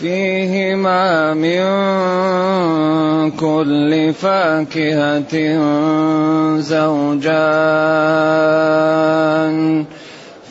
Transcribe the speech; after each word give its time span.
فيهما 0.00 1.34
من 1.34 1.60
كل 3.36 4.12
فاكهة 4.14 5.34
زوجان 6.58 7.40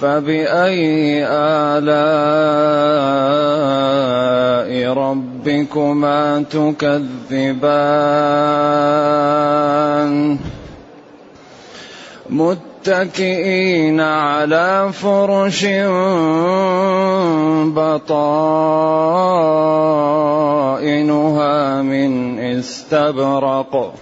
فبأي 0.02 1.26
آلاء 1.26 1.90
ربكما 4.94 6.44
تكذبان؟ 6.52 7.80
متكئين 12.80 14.00
على 14.00 14.92
فرش 14.94 15.66
بطائنها 17.76 18.22
من 21.82 22.40
استبرق. 22.40 23.94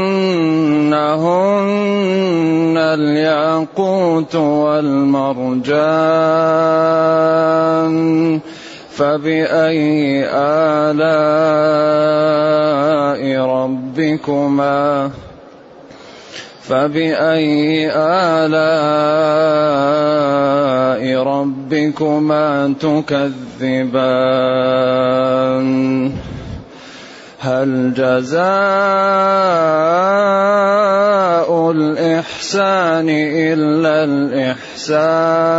الياقوت 2.77 4.35
والمرجان. 4.37 5.59
فبأي 8.91 10.25
آلاء 10.35 11.09
ربكما 13.47 15.11
فبأي 16.63 17.91
آلاء 17.95 18.69
ربكما 21.23 22.75
تكذبان؟ 22.81 24.09
هل 27.41 27.95
جزاء 27.95 28.49
الإحسان 31.71 33.09
إلا 33.09 34.05
الإحسان؟ 34.05 35.59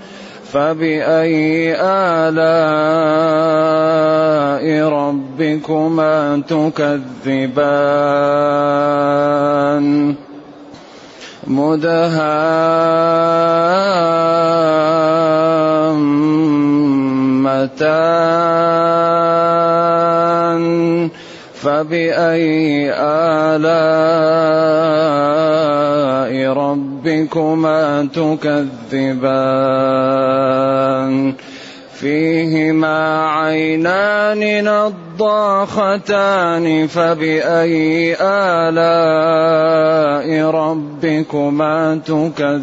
فبأي 0.53 1.75
آلاء 1.79 2.63
ربكما 4.89 6.41
تكذبان؟ 6.47 7.75
مدهامتان. 11.47 12.41
فبأي 21.61 22.91
آلاء 22.97 24.80
ربكما 27.05 28.07
تكذبان. 28.13 29.11
فيهما 31.93 33.29
عينان 33.29 34.63
نضاختان 34.63 36.07
فبأي 36.87 38.15
آلاء 38.21 38.81
ربكما 40.51 41.99
تكذبان. 42.05 42.61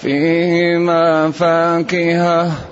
فيهما 0.00 1.30
فاكهة 1.30 2.71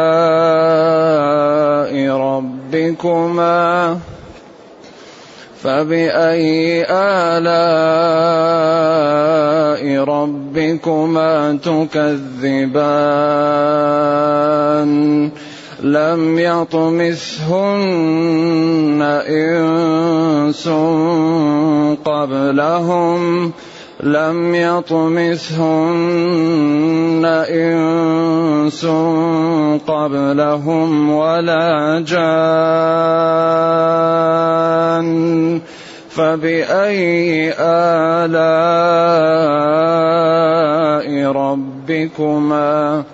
ربكما؟ 2.16 3.98
فبأي 5.62 6.86
آلاء 6.90 7.56
ربكما 10.04 11.58
تكذبان؟ 11.64 12.96
لم 15.82 16.38
يطمثهن 16.38 17.82
إنس 19.28 20.68
قبلهم 22.04 23.52
لم 24.06 24.54
يطمثهن 24.54 25.66
إنس 27.50 28.86
قبلهم 29.86 31.10
ولا 31.10 32.04
جان 32.06 32.26
فبأي 36.10 37.52
آلاء 37.58 38.46
ربكما 41.32 43.04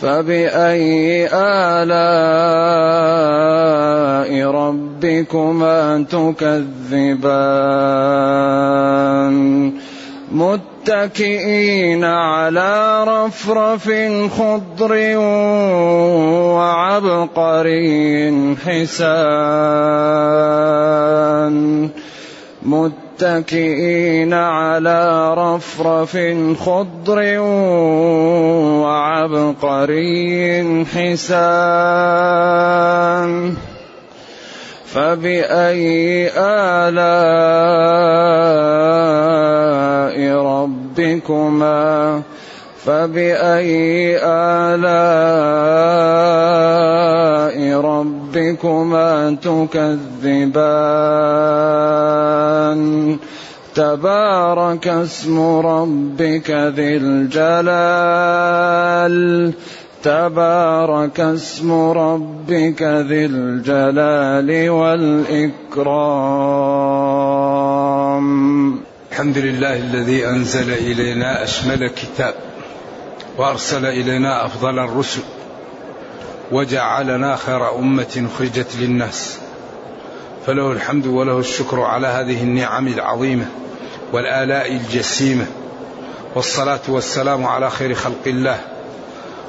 فبأي 0.00 1.28
آلاء 1.32 2.16
ربكما 4.50 4.85
تكذبان 6.04 6.96
متكئين 10.32 12.04
على 12.04 13.04
رفرف 13.08 13.90
خضر 14.38 14.92
وعبقري 16.56 18.56
حسان 18.64 19.16
متكئين 22.62 24.32
على 24.34 25.34
رفرف 25.34 26.18
خضر 26.60 27.38
وعبقري 28.82 30.84
حسان 30.84 32.46
فبأي 34.86 36.30
آلاء 36.36 37.96
ربكما 40.42 42.22
فبأي 42.84 44.18
آلاء 44.22 45.16
ربكما 47.80 49.36
تكذبان؟ 49.42 50.76
تبارك 53.76 54.88
اسم 54.88 55.38
ربك 55.58 56.50
ذي 56.50 56.96
الجلال 56.96 57.96
تبارك 60.06 61.20
اسم 61.20 61.72
ربك 61.72 62.82
ذي 62.82 63.26
الجلال 63.26 64.70
والإكرام. 64.70 65.86
الحمد 69.12 69.38
لله 69.38 69.76
الذي 69.76 70.28
أنزل 70.28 70.72
إلينا 70.72 71.44
أشمل 71.44 71.88
كتاب 71.88 72.34
وأرسل 73.38 73.86
إلينا 73.86 74.46
أفضل 74.46 74.78
الرسل 74.78 75.22
وجعلنا 76.52 77.36
خير 77.36 77.78
أمة 77.78 78.28
خرجت 78.38 78.76
للناس. 78.80 79.38
فله 80.46 80.72
الحمد 80.72 81.06
وله 81.06 81.38
الشكر 81.38 81.80
على 81.80 82.06
هذه 82.06 82.42
النعم 82.42 82.88
العظيمة 82.88 83.46
والآلاء 84.12 84.72
الجسيمة 84.72 85.46
والصلاة 86.34 86.80
والسلام 86.88 87.46
على 87.46 87.70
خير 87.70 87.94
خلق 87.94 88.26
الله. 88.26 88.75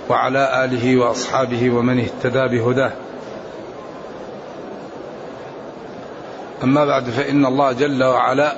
وعلى 0.10 0.66
آله 0.66 0.98
وأصحابه 0.98 1.70
ومن 1.70 2.00
اهتدى 2.00 2.58
بهداه. 2.58 2.92
أما 6.64 6.86
بعد 6.86 7.10
فإن 7.10 7.46
الله 7.46 7.72
جل 7.72 8.04
وعلا 8.04 8.56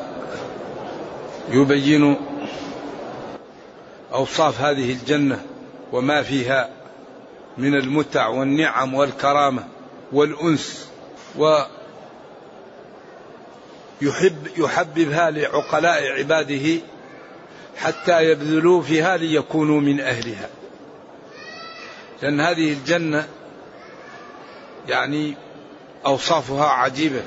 يبين 1.51 2.15
أوصاف 4.13 4.61
هذه 4.61 4.91
الجنة 4.91 5.41
وما 5.91 6.21
فيها 6.21 6.69
من 7.57 7.75
المتع 7.75 8.27
والنعم 8.27 8.93
والكرامة 8.93 9.63
والأنس 10.11 10.89
و 11.37 11.59
يحب 14.01 14.47
يحببها 14.57 15.31
لعقلاء 15.31 16.11
عباده 16.17 16.81
حتى 17.77 18.23
يبذلوا 18.23 18.81
فيها 18.81 19.17
ليكونوا 19.17 19.81
من 19.81 19.99
أهلها. 19.99 20.49
لأن 22.21 22.41
هذه 22.41 22.73
الجنة 22.73 23.27
يعني 24.87 25.35
أوصافها 26.05 26.65
عجيبة. 26.65 27.21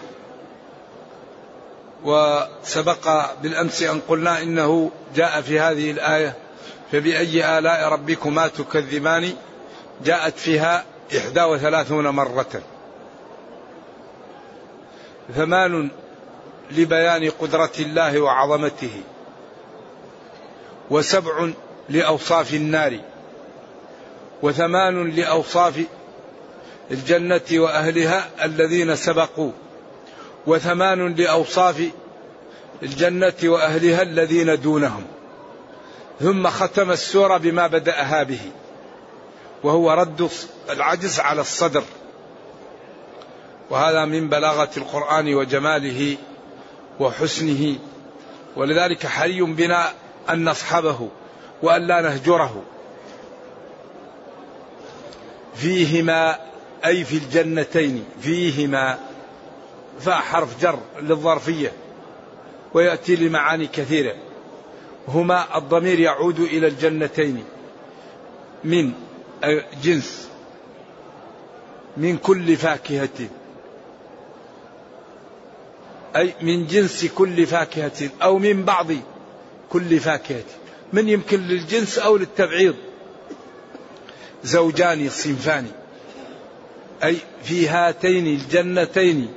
وسبق 2.05 3.35
بالأمس 3.43 3.83
أن 3.83 4.01
قلنا 4.09 4.43
إنه 4.43 4.91
جاء 5.15 5.41
في 5.41 5.61
هذه 5.61 5.91
الآية 5.91 6.37
فبأي 6.93 7.59
آلاء 7.59 7.89
ربكما 7.89 8.49
تكذبان؟ 8.49 9.33
جاءت 10.05 10.39
فيها 10.39 10.85
إحدى 11.17 11.43
وثلاثون 11.43 12.09
مرة. 12.09 12.63
ثمان 15.35 15.91
لبيان 16.71 17.31
قدرة 17.31 17.73
الله 17.79 18.21
وعظمته 18.21 19.01
وسبع 20.91 21.51
لأوصاف 21.89 22.55
النار. 22.55 23.12
وثمان 24.43 25.11
لأوصاف 25.11 25.83
الجنة 26.91 27.41
وأهلها 27.53 28.45
الذين 28.45 28.97
سبقوا. 28.97 29.51
وثمان 30.47 31.15
لأوصاف 31.15 31.83
الجنة 32.83 33.35
وأهلها 33.45 34.03
الذين 34.03 34.61
دونهم. 34.61 35.05
ثم 36.21 36.49
ختم 36.49 36.91
السورة 36.91 37.37
بما 37.37 37.67
بدأها 37.67 38.23
به. 38.23 38.41
وهو 39.63 39.93
رد 39.93 40.31
العجز 40.71 41.21
على 41.21 41.41
الصدر. 41.41 41.83
وهذا 43.71 44.05
من 44.05 44.29
بلاغة 44.29 44.71
القرآن 44.77 45.35
وجماله 45.35 46.17
وحسنه. 47.01 47.77
ولذلك 48.57 49.07
حري 49.07 49.41
بنا 49.41 49.93
أن 50.31 50.49
نصحبه 50.49 51.09
وأن 51.63 51.87
لا 51.87 52.01
نهجره. 52.01 52.63
فيهما 55.55 56.39
أي 56.87 57.05
في 57.05 57.17
الجنتين 57.17 58.05
فيهما 58.21 58.99
فحرف 60.01 60.63
جر 60.63 60.79
للظرفية 61.01 61.73
ويأتي 62.75 63.17
لمعاني 63.17 63.67
كثيرة. 63.67 64.15
هما 65.09 65.59
الضمير 65.59 66.01
يعود 66.01 66.41
إلى 66.41 66.67
الجنتين 66.67 67.45
من 68.65 68.93
جنس 69.83 70.29
من 71.97 72.17
كل 72.17 72.57
فاكهة 72.57 73.29
أي 76.17 76.35
من 76.43 76.67
جنس 76.67 77.07
كل 77.07 77.47
فاكهة 77.47 78.11
أو 78.23 78.39
من 78.39 78.65
بعض 78.65 78.87
كل 79.71 80.01
فاكهة. 80.01 80.45
من 80.93 81.09
يمكن 81.09 81.41
للجنس 81.41 81.99
أو 81.99 82.17
للتبعيض؟ 82.17 82.75
زوجان 84.45 85.09
صنفان. 85.09 85.67
أي 87.05 87.17
في 87.43 87.69
هاتين 87.69 88.27
الجنتين 88.27 89.33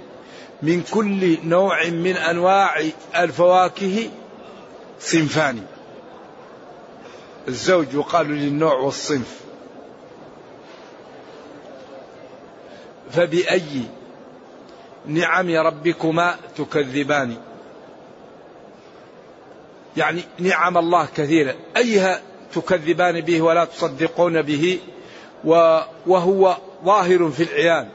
من 0.61 0.83
كل 0.83 1.37
نوع 1.43 1.85
من 1.85 2.17
أنواع 2.17 2.83
الفواكه 3.15 4.09
صنفان. 4.99 5.65
الزوج 7.47 7.93
يقال 7.93 8.27
للنوع 8.27 8.73
والصنف. 8.73 9.39
فبأي 13.11 13.81
نعم 15.05 15.49
ربكما 15.49 16.35
تكذبان؟ 16.57 17.37
يعني 19.97 20.21
نعم 20.39 20.77
الله 20.77 21.07
كثيرة. 21.15 21.55
أيها 21.77 22.21
تكذبان 22.53 23.21
به 23.21 23.41
ولا 23.41 23.65
تصدقون 23.65 24.41
به؟ 24.41 24.79
وهو 25.45 26.57
ظاهر 26.85 27.31
في 27.31 27.43
العيان. 27.43 27.89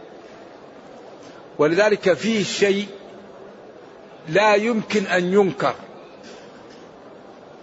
ولذلك 1.58 2.12
فيه 2.12 2.44
شيء 2.44 2.86
لا 4.28 4.54
يمكن 4.54 5.06
أن 5.06 5.32
ينكر. 5.32 5.74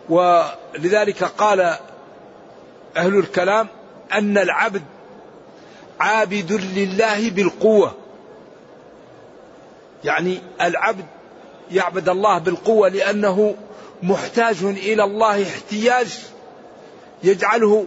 ولذلك 0.10 1.24
قال 1.24 1.60
أهل 2.98 3.18
الكلام 3.20 3.68
أن 4.14 4.38
العبد 4.38 4.84
عابد 6.00 6.52
لله 6.52 7.30
بالقوة. 7.30 7.96
يعني 10.04 10.42
العبد 10.62 11.06
يعبد 11.72 12.10
الله 12.10 12.38
بالقوة 12.38 12.90
لأنه 12.90 13.56
محتاج 14.04 14.64
إلى 14.64 15.04
الله 15.04 15.44
احتياج 15.44 16.20
يجعله 17.24 17.86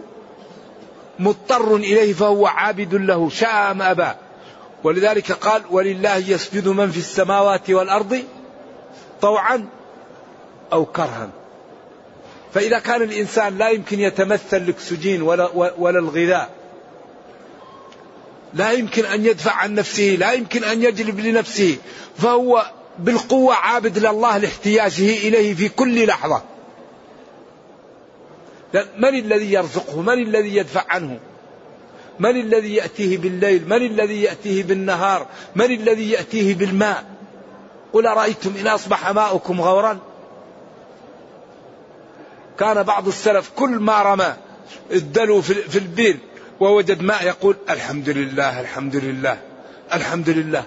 مضطر 1.19 1.75
إليه 1.75 2.13
فهو 2.13 2.47
عابد 2.47 2.95
له 2.95 3.29
شاء 3.29 3.71
أم 3.71 3.81
أبى. 3.81 4.11
ولذلك 4.83 5.31
قال 5.31 5.61
ولله 5.69 6.15
يسجد 6.15 6.67
من 6.67 6.91
في 6.91 6.97
السماوات 6.97 7.69
والأرض 7.69 8.23
طوعا 9.21 9.67
أو 10.73 10.85
كرها. 10.85 11.29
فإذا 12.53 12.79
كان 12.79 13.01
الإنسان 13.01 13.57
لا 13.57 13.69
يمكن 13.69 13.99
يتمثل 13.99 14.57
الأكسجين 14.57 15.21
ولا, 15.21 15.49
ولا 15.77 15.99
الغذاء. 15.99 16.49
لا 18.53 18.71
يمكن 18.71 19.05
أن 19.05 19.25
يدفع 19.25 19.51
عن 19.51 19.75
نفسه 19.75 20.15
لا 20.19 20.31
يمكن 20.31 20.63
أن 20.63 20.83
يجلب 20.83 21.19
لنفسه. 21.19 21.77
فهو 22.17 22.65
بالقوة 22.99 23.53
عابد 23.53 23.97
لله 23.97 24.37
لاحتياجه 24.37 25.27
إليه 25.27 25.53
في 25.53 25.69
كل 25.69 26.05
لحظة. 26.05 26.50
من 28.97 29.09
الذي 29.09 29.53
يرزقه؟ 29.53 30.01
من 30.01 30.13
الذي 30.13 30.55
يدفع 30.55 30.85
عنه؟ 30.89 31.19
من 32.19 32.29
الذي 32.29 32.75
يأتيه 32.75 33.17
بالليل؟ 33.17 33.69
من 33.69 33.85
الذي 33.85 34.21
يأتيه 34.21 34.63
بالنهار؟ 34.63 35.27
من 35.55 35.65
الذي 35.65 36.11
يأتيه 36.11 36.55
بالماء؟ 36.55 37.03
قل 37.93 38.07
أرأيتم 38.07 38.53
إن 38.59 38.67
أصبح 38.67 39.11
ماؤكم 39.11 39.61
غورا؟ 39.61 39.99
كان 42.59 42.83
بعض 42.83 43.07
السلف 43.07 43.51
كل 43.55 43.69
ما 43.69 44.01
رمى 44.01 44.33
الدلو 44.91 45.41
في 45.41 45.77
البير 45.77 46.17
ووجد 46.59 47.01
ماء 47.01 47.23
يقول 47.23 47.55
الحمد 47.69 48.09
لله 48.09 48.61
الحمد 48.61 48.95
لله 48.95 49.37
الحمد 49.93 50.29
لله. 50.29 50.63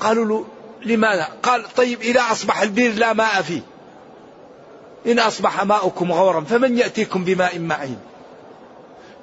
قالوا 0.00 0.24
له 0.24 0.46
لماذا؟ 0.84 1.28
قال 1.42 1.74
طيب 1.76 2.00
إذا 2.00 2.20
أصبح 2.32 2.62
البير 2.62 2.94
لا 2.94 3.12
ماء 3.12 3.42
فيه. 3.42 3.60
إن 5.06 5.18
أصبح 5.18 5.64
ماؤكم 5.64 6.12
غورا 6.12 6.40
فمن 6.40 6.78
يأتيكم 6.78 7.24
بماء 7.24 7.58
معين. 7.58 7.98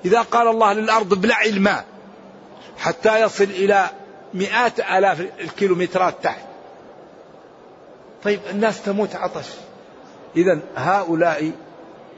إذا 0.06 0.22
قال 0.22 0.48
الله 0.48 0.74
للأرض 0.74 1.14
ابلعي 1.14 1.50
الماء 1.50 1.86
حتى 2.78 3.22
يصل 3.22 3.44
إلى 3.44 3.90
مئات 4.34 4.80
آلاف 4.80 5.28
الكيلومترات 5.40 6.16
تحت. 6.24 6.46
طيب 8.24 8.40
الناس 8.50 8.82
تموت 8.82 9.16
عطش. 9.16 9.46
إذا 10.36 10.60
هؤلاء 10.76 11.52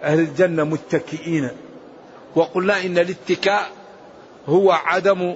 أهل 0.03 0.20
الجنة 0.20 0.63
متكئين. 0.63 1.50
وقلنا 2.36 2.82
إن 2.82 2.98
الاتكاء 2.98 3.70
هو 4.48 4.72
عدم 4.72 5.36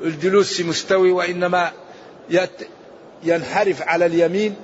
الجلوس 0.00 0.60
مستوي 0.60 1.10
وإنما 1.10 1.70
ينحرف 3.24 3.82
على 3.82 4.06
اليمين 4.06 4.56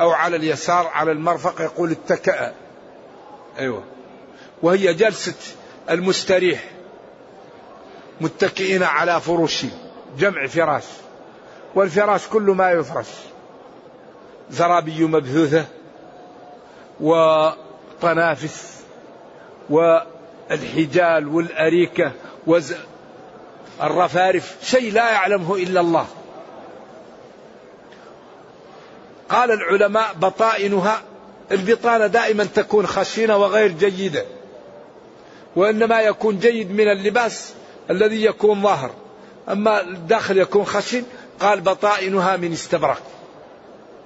أو 0.00 0.10
على 0.10 0.36
اليسار 0.36 0.86
على 0.86 1.12
المرفق 1.12 1.60
يقول 1.60 1.90
اتكأ. 1.90 2.54
أيوة. 3.58 3.84
وهي 4.62 4.94
جلسة 4.94 5.34
المستريح 5.90 6.64
متكئين 8.20 8.82
على 8.82 9.20
فرش 9.20 9.66
جمع 10.18 10.46
فراش 10.46 10.84
والفراش 11.74 12.26
كل 12.26 12.42
ما 12.42 12.70
يفرش. 12.70 13.06
زرابي 14.50 15.04
مبثوثة 15.04 15.64
وطنافس 17.00 18.76
والحجال 19.70 21.28
والأريكة 21.28 22.12
والرفارف 23.80 24.56
شيء 24.62 24.92
لا 24.92 25.10
يعلمه 25.10 25.54
إلا 25.54 25.80
الله. 25.80 26.06
قال 29.28 29.50
العلماء 29.50 30.14
بطائنها 30.14 31.02
البطانة 31.52 32.06
دائما 32.06 32.44
تكون 32.44 32.86
خشنة 32.86 33.36
وغير 33.36 33.72
جيدة 33.72 34.24
وإنما 35.56 36.00
يكون 36.00 36.38
جيد 36.38 36.70
من 36.70 36.88
اللباس 36.88 37.54
الذي 37.90 38.24
يكون 38.24 38.62
ظاهر. 38.62 38.90
أما 39.48 39.80
الداخل 39.80 40.38
يكون 40.38 40.64
خشن 40.64 41.02
قال 41.40 41.60
بطائنها 41.60 42.36
من 42.36 42.52
استبرق 42.52 43.02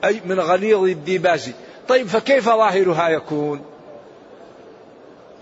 أي 0.05 0.21
من 0.25 0.41
غليظ 0.41 0.85
الديباج. 0.85 1.53
طيب 1.89 2.07
فكيف 2.07 2.45
ظاهرها 2.45 3.09
يكون؟ 3.09 3.65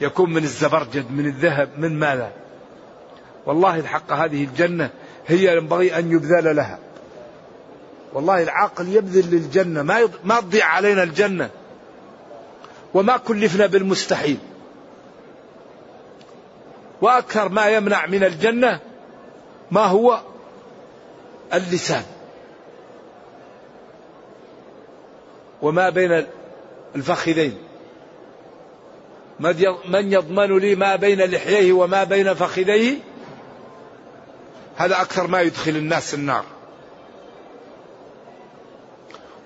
يكون 0.00 0.32
من 0.32 0.42
الزبرجد 0.44 1.10
من 1.10 1.26
الذهب 1.26 1.70
من 1.78 1.98
ماذا؟ 1.98 2.32
والله 3.46 3.78
الحق 3.78 4.12
هذه 4.12 4.44
الجنة 4.44 4.90
هي 5.26 5.56
ينبغي 5.56 5.98
أن 5.98 6.12
يبذل 6.12 6.56
لها. 6.56 6.78
والله 8.12 8.42
العاقل 8.42 8.88
يبذل 8.88 9.34
للجنة. 9.34 9.82
ما 9.82 10.08
ما 10.24 10.40
تضيع 10.40 10.66
علينا 10.66 11.02
الجنة. 11.02 11.50
وما 12.94 13.16
كلفنا 13.16 13.66
بالمستحيل. 13.66 14.38
وأكثر 17.00 17.48
ما 17.48 17.66
يمنع 17.66 18.06
من 18.06 18.24
الجنة 18.24 18.80
ما 19.70 19.84
هو 19.84 20.20
اللسان. 21.54 22.04
وما 25.62 25.90
بين 25.90 26.26
الفخذين. 26.96 27.58
من 29.88 30.12
يضمن 30.12 30.58
لي 30.58 30.74
ما 30.74 30.96
بين 30.96 31.20
لحييه 31.20 31.72
وما 31.72 32.04
بين 32.04 32.34
فخذيه؟ 32.34 32.96
هذا 34.76 35.00
أكثر 35.00 35.26
ما 35.26 35.40
يدخل 35.40 35.70
الناس 35.70 36.14
النار. 36.14 36.44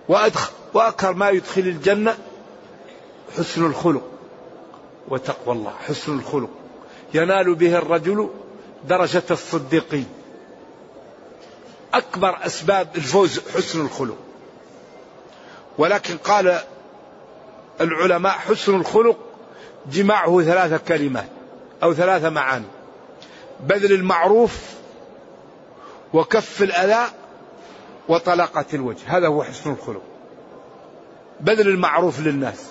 وأكثر 0.08 1.12
ما 1.12 1.30
يدخل 1.30 1.60
الجنة 1.60 2.16
حسن 3.38 3.66
الخلق 3.66 4.02
وتقوى 5.08 5.54
الله 5.54 5.72
حسن 5.88 6.18
الخلق. 6.18 6.50
ينال 7.14 7.54
به 7.54 7.78
الرجل 7.78 8.30
درجة 8.88 9.22
الصديقين. 9.30 10.06
أكبر 11.94 12.38
أسباب 12.46 12.88
الفوز 12.96 13.40
حسن 13.56 13.80
الخلق. 13.80 14.16
ولكن 15.78 16.16
قال 16.16 16.60
العلماء 17.80 18.32
حسن 18.32 18.74
الخلق 18.74 19.16
جماعة 19.90 20.42
ثلاثة 20.42 20.76
كلمات 20.76 21.28
أو 21.82 21.94
ثلاثة 21.94 22.30
معاني. 22.30 22.66
بذل 23.60 23.92
المعروف 23.92 24.58
وكف 26.14 26.62
الأذى 26.62 27.04
وطلاقة 28.08 28.64
الوجه. 28.74 29.00
هذا 29.06 29.26
هو 29.26 29.42
حسن 29.42 29.70
الخلق. 29.70 30.02
بذل 31.40 31.68
المعروف 31.68 32.20
للناس. 32.20 32.64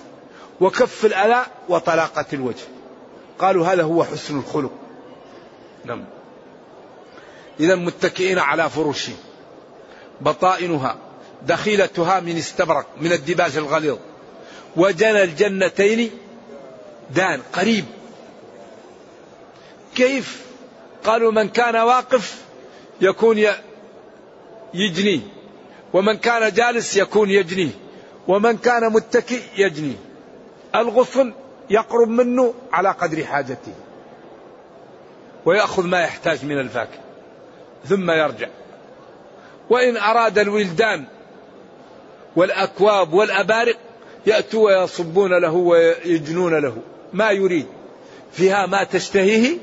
وكف 0.60 1.04
الأذى 1.04 1.46
وطلاقة 1.68 2.24
الوجه. 2.32 2.64
قالوا 3.38 3.66
هذا 3.66 3.82
هو 3.82 4.04
حسن 4.04 4.38
الخلق. 4.38 4.72
نعم. 5.84 6.04
إذا 7.60 7.74
متكئين 7.74 8.38
على 8.38 8.70
فرش. 8.70 9.10
بطائنها 10.20 10.96
دخيلتها 11.46 12.20
من 12.20 12.36
استبرق 12.36 12.86
من 13.00 13.12
الدباج 13.12 13.56
الغليظ. 13.56 13.98
وجنى 14.76 15.22
الجنتين 15.22 16.10
دان 17.10 17.40
قريب. 17.52 17.84
كيف؟ 19.94 20.42
قالوا 21.04 21.32
من 21.32 21.48
كان 21.48 21.76
واقف 21.76 22.42
يكون 23.00 23.38
يجنيه 24.74 25.20
ومن 25.92 26.16
كان 26.16 26.52
جالس 26.52 26.96
يكون 26.96 27.30
يجنيه 27.30 27.70
ومن 28.28 28.56
كان 28.56 28.92
متكئ 28.92 29.40
يجنيه 29.56 29.96
الغصن 30.74 31.32
يقرب 31.70 32.08
منه 32.08 32.54
على 32.72 32.90
قدر 32.90 33.24
حاجته. 33.24 33.72
ويأخذ 35.44 35.86
ما 35.86 36.00
يحتاج 36.00 36.44
من 36.44 36.58
الفاكهة. 36.58 37.00
ثم 37.84 38.10
يرجع. 38.10 38.48
وإن 39.70 39.96
أراد 39.96 40.38
الولدان 40.38 41.04
والأكواب 42.36 43.12
والأبارق 43.12 43.76
يأتوا 44.26 44.66
ويصبون 44.66 45.40
له 45.40 45.52
ويجنون 45.52 46.58
له. 46.58 46.76
ما 47.12 47.30
يريد. 47.30 47.66
فيها 48.32 48.66
ما 48.66 48.84
تشتهيه 48.84 49.58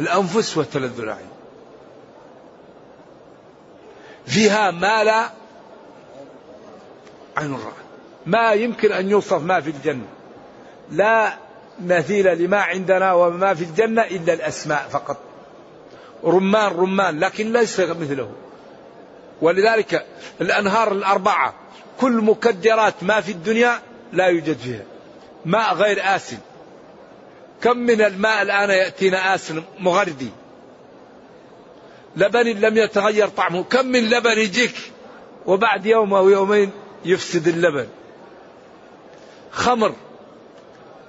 الأنفس 0.00 0.56
وتلذ 0.56 1.00
العين. 1.00 1.27
فيها 4.28 4.70
ما 4.70 5.04
لا 5.04 5.30
عين 7.36 7.54
الرأى 7.54 7.72
ما 8.26 8.52
يمكن 8.52 8.92
أن 8.92 9.10
يوصف 9.10 9.42
ما 9.42 9.60
في 9.60 9.70
الجنة. 9.70 10.06
لا 10.90 11.36
مثيل 11.80 12.38
لما 12.38 12.58
عندنا 12.60 13.12
وما 13.12 13.54
في 13.54 13.64
الجنة 13.64 14.02
إلا 14.02 14.32
الأسماء 14.32 14.88
فقط. 14.90 15.16
رمان 16.24 16.72
رمان 16.72 17.20
لكن 17.20 17.52
ليس 17.52 17.80
مثله. 17.80 18.32
ولذلك 19.42 20.06
الأنهار 20.40 20.92
الأربعة 20.92 21.54
كل 22.00 22.12
مكدرات 22.12 22.94
ما 23.02 23.20
في 23.20 23.32
الدنيا 23.32 23.80
لا 24.12 24.26
يوجد 24.26 24.56
فيها. 24.56 24.82
ماء 25.44 25.74
غير 25.74 25.98
آسن. 26.02 26.38
كم 27.62 27.76
من 27.76 28.02
الماء 28.02 28.42
الآن 28.42 28.70
يأتينا 28.70 29.34
آسن 29.34 29.62
مغردي؟ 29.78 30.30
لبن 32.18 32.46
لم 32.46 32.76
يتغير 32.76 33.28
طعمه. 33.28 33.64
كم 33.64 33.86
من 33.86 34.10
لبن 34.10 34.38
يجيك؟ 34.38 34.74
وبعد 35.46 35.86
يوم 35.86 36.14
أو 36.14 36.28
يومين 36.28 36.70
يفسد 37.04 37.48
اللبن. 37.48 37.88
خمر. 39.50 39.92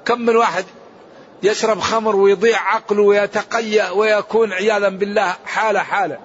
كم 0.05 0.21
من 0.21 0.35
واحد 0.35 0.65
يشرب 1.43 1.79
خمر 1.79 2.15
ويضيع 2.15 2.75
عقله 2.75 3.01
ويتقيأ 3.01 3.89
ويكون 3.89 4.53
عياذا 4.53 4.89
بالله 4.89 5.35
حالة 5.45 5.79
حالة. 5.79 6.17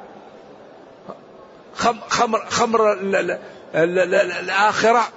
خمر 2.09 2.47
خمر 2.49 2.93
الآخرة 3.75 5.09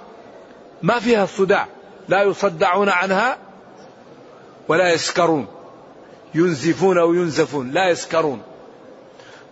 ما 0.82 0.98
فيها 0.98 1.26
صداع 1.26 1.66
لا 2.08 2.22
يصدعون 2.22 2.88
عنها 2.88 3.38
ولا 4.68 4.92
يسكرون. 4.92 5.46
ينزفون 6.34 6.98
أو 6.98 7.14
ينزفون. 7.14 7.70
لا 7.70 7.88
يسكرون. 7.88 8.42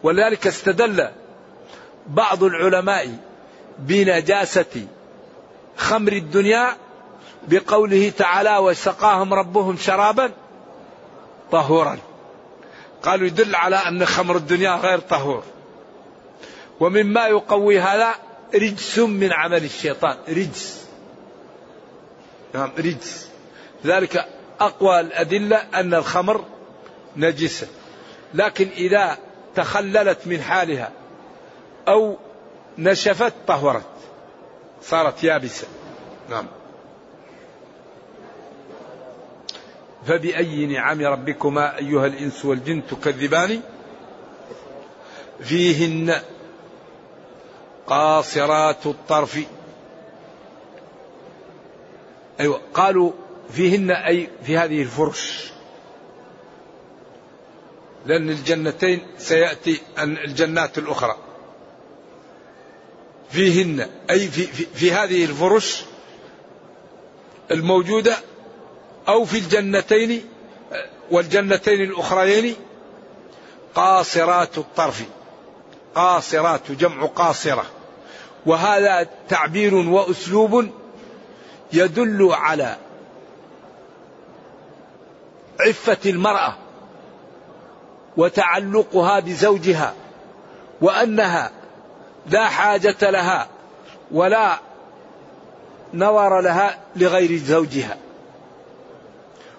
ولذلك 0.03 0.47
استدل 0.47 1.09
بعض 2.07 2.45
العلماء 2.45 3.19
بنجاسة 3.79 4.87
خمر 5.77 6.13
الدنيا 6.13 6.77
بقوله 7.49 8.13
تعالى 8.19 8.59
وسقاهم 8.59 9.35
ربهم 9.35 9.77
شرابا 9.77 10.31
طهورا. 11.53 11.99
قالوا 13.03 13.27
يدل 13.27 13.55
على 13.55 13.77
أن 13.77 14.07
خمر 14.07 14.37
الدنيا 14.37 14.77
غير 14.77 14.99
طهور. 14.99 15.43
ومما 16.81 17.27
يقوي 17.27 17.81
هذا 17.81 18.15
رجس 18.55 18.99
من 18.99 19.33
عمل 19.33 19.65
الشيطان 19.65 20.17
رجس. 20.29 20.87
نعم 22.55 22.71
رجس. 22.79 23.29
ذلك 23.87 24.27
أقوى 24.61 25.01
الأدلة 25.01 25.57
أن 25.57 25.95
الخمر 25.95 26.45
نجسة 27.17 27.67
لكن 28.35 28.69
إذا 28.77 29.19
تخللت 29.57 30.27
من 30.27 30.43
حالها 30.43 30.93
أو 31.89 32.17
نشفت 32.79 33.33
طهرت 33.47 33.87
صارت 34.83 35.25
يابسة. 35.25 35.67
نعم. 36.31 36.47
فبأي 40.07 40.67
نعم 40.67 41.03
ربكما 41.03 41.79
أيها 41.79 42.07
الإنس 42.07 42.45
والجن 42.45 42.87
تكذبان؟ 42.87 43.61
فيهن 45.41 46.21
قاصرات 47.87 48.87
الطرف. 48.87 49.41
أيوة 52.41 52.61
قالوا 52.75 53.13
فيهن 53.51 53.91
أي 53.91 54.31
في 54.43 54.59
هذه 54.59 54.83
الفرش. 54.83 55.53
لأن 58.07 58.31
الجنتين 58.31 59.07
سيأتي 59.19 59.81
الجنات 59.99 60.79
الأخرى. 60.79 61.17
فيهن 63.31 63.89
أي 64.11 64.29
في, 64.29 64.43
في, 64.43 64.67
في 64.75 64.93
هذه 64.93 65.25
الفرش 65.25 65.85
الموجودة 67.51 68.17
أو 69.09 69.25
في 69.25 69.39
الجنتين 69.39 70.25
والجنتين 71.11 71.81
الأخريين 71.81 72.57
قاصرات 73.75 74.59
الطرف. 74.59 75.03
قاصرات 75.95 76.73
جمع 76.73 77.07
قاصرة. 77.07 77.65
وهذا 78.47 79.09
تعبير 79.29 79.75
وأسلوب 79.75 80.71
يدل 81.73 82.29
على 82.33 82.77
عفة 85.61 85.99
المرأة. 86.07 86.66
وتعلقها 88.17 89.21
بزوجها 89.21 89.95
وأنها 90.81 91.51
لا 92.31 92.45
حاجة 92.45 93.11
لها 93.11 93.49
ولا 94.13 94.59
نظر 95.95 96.41
لها 96.41 96.79
لغير 96.97 97.37
زوجها. 97.37 97.97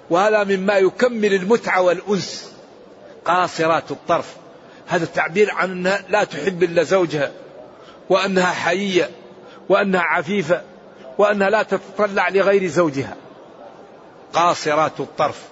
وهذا 0.09 0.43
مما 0.43 0.77
يكمل 0.77 1.33
المتعة 1.33 1.81
والأنس. 1.81 2.51
قاصرات 3.25 3.91
الطرف. 3.91 4.35
هذا 4.87 5.03
التعبير 5.03 5.51
عن 5.51 5.71
أنها 5.71 6.03
لا 6.09 6.23
تحب 6.23 6.63
إلا 6.63 6.83
زوجها 6.83 7.31
وأنها 8.09 8.51
حيية 8.51 9.09
وأنها 9.69 10.01
عفيفة 10.01 10.61
وأنها 11.17 11.49
لا 11.49 11.63
تتطلع 11.63 12.29
لغير 12.29 12.67
زوجها. 12.67 13.15
قاصرات 14.33 14.99
الطرف. 14.99 15.43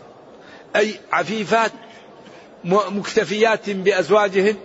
أي 0.75 0.99
عفيفات 1.11 1.71
مكتفيات 2.65 3.69
بأزواجهن 3.69 4.55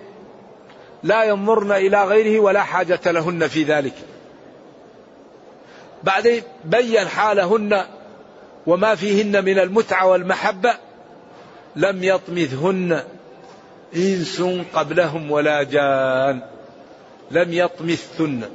لا 1.03 1.25
ينظرن 1.25 1.73
إلى 1.73 2.05
غيره 2.05 2.41
ولا 2.41 2.63
حاجة 2.63 3.01
لهن 3.07 3.49
في 3.49 3.63
ذلك. 3.63 3.95
بعدين 6.03 6.43
بين 6.65 7.09
حالهن 7.09 7.85
وما 8.67 8.95
فيهن 8.95 9.45
من 9.45 9.59
المتعة 9.59 10.07
والمحبة 10.07 10.75
لم 11.77 12.05
يطمثهن 12.05 13.03
إنس 13.97 14.43
قبلهم 14.75 15.31
ولا 15.31 15.63
جان 15.63 16.43
لم 17.31 17.53
يطمثهن 17.53 18.49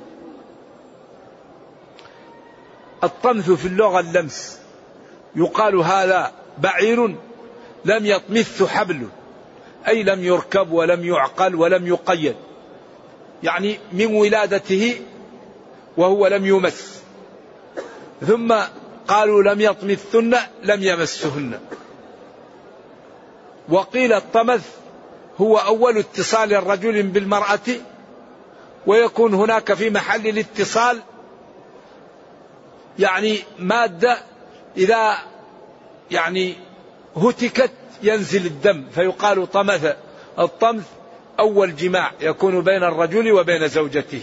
الطمث 3.04 3.52
في 3.52 3.66
اللغة 3.66 4.00
اللمس 4.00 4.60
يقال 5.36 5.76
هذا 5.76 6.32
بعير 6.58 7.16
لم 7.86 8.06
يطمث 8.06 8.64
حبل. 8.64 9.08
أي 9.88 10.04
لم 10.04 10.24
يركب 10.24 10.72
ولم 10.72 11.06
يعقل 11.06 11.56
ولم 11.56 11.88
يقيد. 11.88 12.36
يعني 13.44 13.80
من 13.92 14.06
ولادته 14.16 15.02
وهو 15.98 16.28
لم 16.28 16.46
يمس. 16.46 17.02
ثم 18.28 18.56
قالوا 19.08 19.44
لم 19.44 19.62
يطمثن 19.62 20.36
لم 20.64 20.84
يمسهن. 20.84 21.60
وقيل 23.70 24.14
الطمث 24.14 24.70
هو 25.42 25.58
أول 25.58 25.98
اتصال 25.98 26.54
الرجل 26.54 27.04
بالمرأة 27.04 27.60
ويكون 28.88 29.34
هناك 29.34 29.74
في 29.74 29.90
محل 29.90 30.28
الاتصال 30.28 31.02
يعني 33.00 33.40
مادة 33.60 34.18
إذا 34.78 35.18
يعني 36.12 36.54
هتكت 37.18 37.72
ينزل 38.04 38.46
الدم 38.46 38.86
فيقال 38.92 39.52
طمث 39.52 39.96
الطمث 40.40 40.86
أول 41.40 41.76
جماع 41.76 42.12
يكون 42.22 42.62
بين 42.62 42.84
الرجل 42.84 43.32
وبين 43.32 43.68
زوجته. 43.68 44.22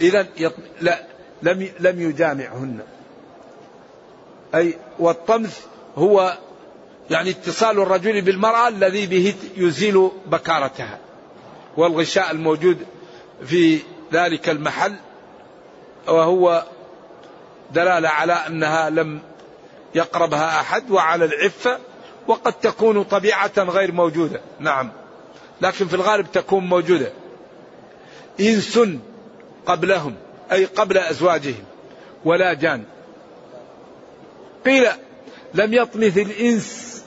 إذا 0.00 0.26
لا 0.80 1.02
لم 1.42 1.68
لم 1.80 2.00
يجامعهن. 2.00 2.80
أي 4.54 4.74
والطمث 4.98 5.60
هو 5.96 6.38
يعني 7.10 7.30
اتصال 7.30 7.80
الرجل 7.80 8.22
بالمرأة 8.22 8.68
الذي 8.68 9.06
به 9.06 9.34
يزيل 9.56 10.10
بكارتها. 10.26 10.98
والغشاء 11.76 12.30
الموجود 12.30 12.86
في 13.44 13.78
ذلك 14.12 14.48
المحل 14.48 14.94
وهو 16.08 16.64
دلالة 17.72 18.08
على 18.08 18.32
أنها 18.32 18.90
لم 18.90 19.20
يقربها 19.94 20.60
أحد 20.60 20.90
وعلى 20.90 21.24
العفة 21.24 21.78
وقد 22.26 22.52
تكون 22.52 23.02
طبيعة 23.02 23.52
غير 23.58 23.92
موجودة. 23.92 24.40
نعم. 24.60 24.92
لكن 25.60 25.86
في 25.86 25.94
الغالب 25.94 26.32
تكون 26.32 26.66
موجودة. 26.66 27.12
إنس 28.40 28.80
قبلهم 29.66 30.14
أي 30.52 30.64
قبل 30.64 30.98
أزواجهم 30.98 31.64
ولا 32.24 32.52
جان. 32.52 32.84
قيل 34.66 34.88
لم 35.54 35.74
يطمث 35.74 36.18
الإنس 36.18 37.02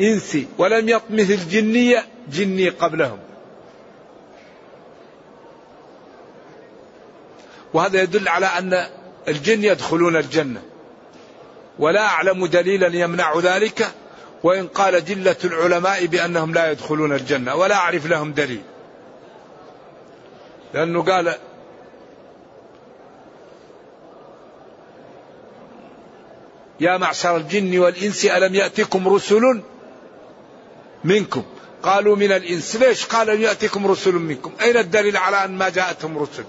إنسي 0.00 0.46
ولم 0.58 0.88
يطمث 0.88 1.30
الجنية 1.30 2.06
جني 2.32 2.68
قبلهم. 2.68 3.18
وهذا 7.74 8.02
يدل 8.02 8.28
على 8.28 8.46
أن 8.46 8.86
الجن 9.28 9.64
يدخلون 9.64 10.16
الجنة. 10.16 10.62
ولا 11.78 12.00
أعلم 12.00 12.46
دليلا 12.46 12.86
يمنع 12.86 13.38
ذلك. 13.38 13.92
وإن 14.42 14.66
قال 14.66 15.04
جلة 15.04 15.36
العلماء 15.44 16.06
بأنهم 16.06 16.54
لا 16.54 16.70
يدخلون 16.70 17.12
الجنة 17.12 17.54
ولا 17.54 17.74
أعرف 17.74 18.06
لهم 18.06 18.32
دليل. 18.32 18.62
لأنه 20.74 21.02
قال 21.02 21.34
يا 26.80 26.96
معشر 26.96 27.36
الجن 27.36 27.78
والإنس 27.78 28.24
ألم 28.24 28.54
يأتكم 28.54 29.08
رسل 29.08 29.62
منكم؟ 31.04 31.42
قالوا 31.82 32.16
من 32.16 32.32
الإنس. 32.32 32.76
ليش 32.76 33.06
قال 33.06 33.30
أن 33.30 33.40
يأتكم 33.40 33.86
رسل 33.86 34.14
منكم؟ 34.14 34.52
أين 34.60 34.76
الدليل 34.76 35.16
على 35.16 35.44
أن 35.44 35.58
ما 35.58 35.68
جاءتهم 35.68 36.18
رسل؟ 36.18 36.44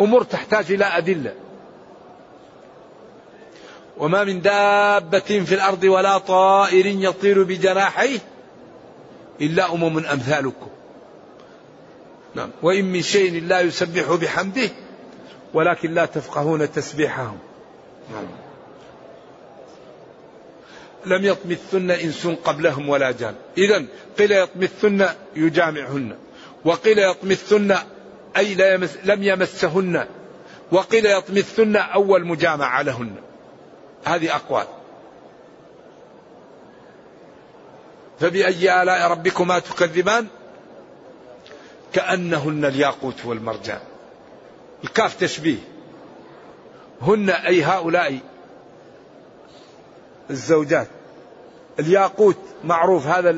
أمور 0.00 0.22
تحتاج 0.22 0.72
إلى 0.72 0.84
أدلة. 0.84 1.34
وما 3.98 4.24
من 4.24 4.40
دابة 4.40 5.18
في 5.18 5.54
الأرض 5.54 5.84
ولا 5.84 6.18
طائر 6.18 6.86
يطير 6.86 7.42
بجناحيه 7.42 8.18
إلا 9.40 9.72
أمم 9.74 9.98
أمثالكم. 9.98 10.68
نعم. 12.34 12.50
وإن 12.62 12.84
من 12.84 13.02
شيء 13.02 13.42
لا 13.42 13.60
يسبح 13.60 14.12
بحمده 14.12 14.70
ولكن 15.54 15.94
لا 15.94 16.06
تفقهون 16.06 16.72
تسبيحهم. 16.72 17.38
نعم. 18.12 18.26
لم 21.06 21.24
يطمثن 21.24 21.90
إنس 21.90 22.26
قبلهم 22.26 22.88
ولا 22.88 23.10
جان. 23.10 23.34
إذا 23.58 23.84
قيل 24.18 24.32
يطمثن 24.32 25.06
يجامعهن. 25.36 26.16
وقيل 26.64 26.98
يطمثن 26.98 27.76
أي 28.36 28.54
لا 28.54 28.74
يمس 28.74 28.96
لم 29.04 29.22
يمسهن. 29.22 30.06
وقيل 30.72 31.06
يطمثن 31.06 31.76
أول 31.76 32.26
مجامعة 32.26 32.82
لهن. 32.82 33.12
هذه 34.06 34.36
أقوال. 34.36 34.66
فبأي 38.20 38.82
آلاء 38.82 39.10
ربكما 39.10 39.58
تكذبان؟ 39.58 40.26
كأنهن 41.92 42.64
الياقوت 42.64 43.24
والمرجان. 43.24 43.80
الكاف 44.84 45.20
تشبيه. 45.20 45.58
هن 47.02 47.30
أي 47.30 47.62
هؤلاء 47.62 48.18
الزوجات. 50.30 50.88
الياقوت 51.80 52.38
معروف 52.64 53.06
هذا 53.06 53.36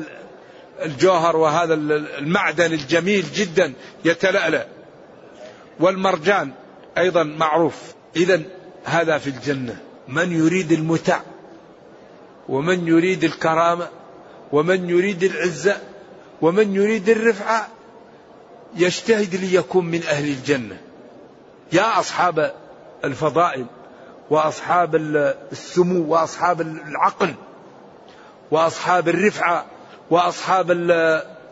الجوهر 0.81 1.37
وهذا 1.37 1.73
المعدن 1.73 2.73
الجميل 2.73 3.25
جدا 3.33 3.73
يتلألأ. 4.05 4.67
والمرجان 5.79 6.51
أيضا 6.97 7.23
معروف. 7.23 7.93
إذا 8.15 8.41
هذا 8.85 9.17
في 9.17 9.27
الجنة. 9.29 9.88
من 10.09 10.31
يريد 10.31 10.71
المتع 10.71 11.19
ومن 12.49 12.87
يريد 12.87 13.23
الكرامة 13.23 13.87
ومن 14.51 14.89
يريد 14.89 15.23
العزة 15.23 15.77
ومن 16.41 16.75
يريد 16.75 17.09
الرفعة 17.09 17.67
يجتهد 18.75 19.35
ليكون 19.35 19.85
من 19.85 20.03
أهل 20.03 20.25
الجنة. 20.25 20.81
يا 21.71 21.99
أصحاب 21.99 22.53
الفضائل 23.05 23.65
وأصحاب 24.29 24.95
السمو 25.51 26.13
وأصحاب 26.13 26.61
العقل 26.61 27.33
وأصحاب 28.51 29.09
الرفعة 29.09 29.65
وأصحاب 30.09 30.71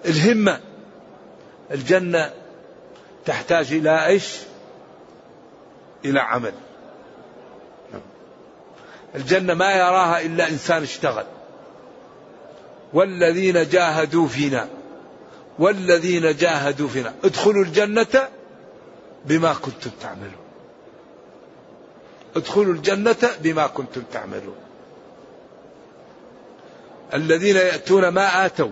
الهمة. 0.06 0.60
الجنة 1.72 2.32
تحتاج 3.26 3.74
إلى 3.74 4.06
إيش؟ 4.06 4.38
إلى 6.06 6.20
عمل. 6.20 6.54
الجنة 9.16 9.54
ما 9.54 9.72
يراها 9.72 10.22
إلا 10.22 10.50
إنسان 10.50 10.84
اشتغل. 10.84 11.26
والذين 12.94 13.70
جاهدوا 13.70 14.28
فينا 14.28 14.68
والذين 15.60 16.36
جاهدوا 16.36 16.88
فينا. 16.88 17.14
ادخلوا 17.24 17.64
الجنة 17.64 18.30
بما 19.26 19.54
كنتم 19.54 19.92
تعملون. 20.02 20.48
ادخلوا 22.36 22.74
الجنة 22.74 23.30
بما 23.42 23.68
كنتم 23.68 24.02
تعملون. 24.14 24.56
الذين 27.14 27.56
يأتون 27.56 28.08
ما 28.08 28.46
آتوا 28.46 28.70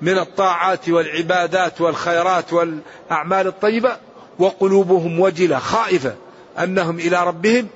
من 0.00 0.18
الطاعات 0.18 0.88
والعبادات 0.88 1.80
والخيرات 1.80 2.52
والأعمال 2.52 3.46
الطيبة 3.46 3.96
وقلوبهم 4.38 5.20
وجلة 5.20 5.58
خائفة 5.58 6.14
أنهم 6.58 6.98
إلى 6.98 7.24
ربهم 7.24 7.68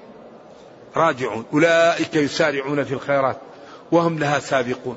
راجعون. 0.97 1.45
أولئك 1.53 2.15
يسارعون 2.15 2.85
في 2.85 2.95
الخيرات 2.95 3.37
وهم 3.93 4.19
لها 4.19 4.39
سابقون. 4.39 4.97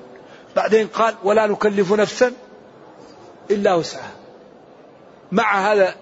بعدين 0.55 0.88
قال 0.88 1.15
ولا 1.23 1.47
نكلف 1.47 1.93
نفسا 1.93 2.34
إلا 3.51 3.73
وسعها. 3.73 4.12
مع 5.31 5.71
هذا 5.73 5.95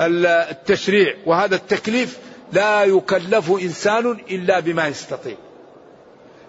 التشريع 0.00 1.14
وهذا 1.26 1.54
التكليف 1.54 2.18
لا 2.52 2.84
يكلف 2.84 3.50
إنسان 3.50 4.10
إلا 4.10 4.60
بما 4.60 4.86
يستطيع. 4.86 5.36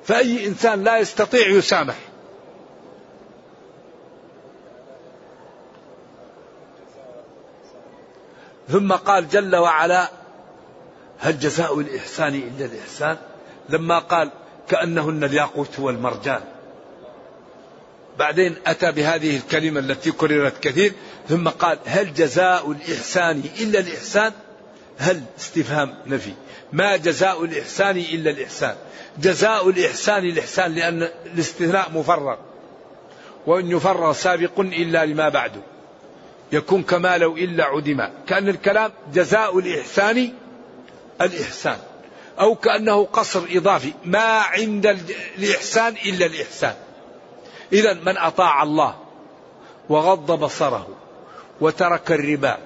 فأي 0.04 0.48
إنسان 0.48 0.84
لا 0.84 0.98
يستطيع 0.98 1.48
يسامح. 1.48 1.96
ثم 8.70 8.94
قال 8.94 9.30
جل 9.30 9.56
وعلا 9.56 10.17
هل 11.20 11.40
جزاء 11.40 11.80
الإحسان 11.80 12.36
إلا 12.36 12.66
الإحسان؟ 12.66 13.18
لما 13.70 14.00
قال 14.00 14.32
كأنهن 14.70 15.24
الياقوت 15.24 15.80
والمرجان. 15.80 16.42
بعدين 18.20 18.56
أتى 18.68 18.92
بهذه 18.92 19.38
الكلمة 19.38 19.80
التي 19.80 20.12
كررت 20.12 20.64
كثير 20.64 20.94
ثم 21.30 21.50
قال 21.50 21.78
هل 21.86 22.14
جزاء 22.14 22.72
الإحسان 22.72 23.44
إلا 23.60 23.80
الإحسان؟ 23.80 24.32
هل 24.98 25.24
استفهام 25.40 25.96
نفي. 26.08 26.34
ما 26.74 26.96
جزاء 26.96 27.44
الإحسان 27.46 27.98
إلا 27.98 28.32
الإحسان؟ 28.32 28.76
جزاء 29.18 29.70
الإحسان 29.70 30.26
الإحسان 30.26 30.72
لأن 30.72 31.10
الاستثناء 31.26 31.92
مفرغ. 31.92 32.38
وإن 33.48 33.72
يفرغ 33.72 34.14
سابق 34.14 34.60
إلا 34.60 35.06
لما 35.06 35.30
بعده 35.30 35.62
يكون 36.52 36.84
كما 36.84 37.18
لو 37.18 37.38
إلا 37.38 37.64
عدما. 37.64 38.12
كأن 38.28 38.50
الكلام 38.50 38.92
جزاء 39.14 39.60
الإحسان 39.60 40.34
الإحسان. 41.22 41.78
أو 42.40 42.56
كأنه 42.56 43.06
قصر 43.06 43.42
إضافي. 43.52 43.94
ما 44.06 44.40
عند 44.40 44.98
الإحسان 45.38 45.96
إلا 46.06 46.26
الإحسان. 46.26 46.76
إذا 47.74 47.94
من 47.94 48.18
أطاع 48.18 48.64
الله 48.64 48.96
وغض 49.90 50.32
بصره 50.32 50.88
وترك 51.62 52.12
الربا 52.12 52.58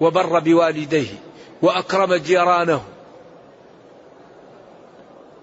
وبر 0.00 0.38
بوالديه 0.38 1.14
وأكرم 1.62 2.14
جيرانه 2.14 2.82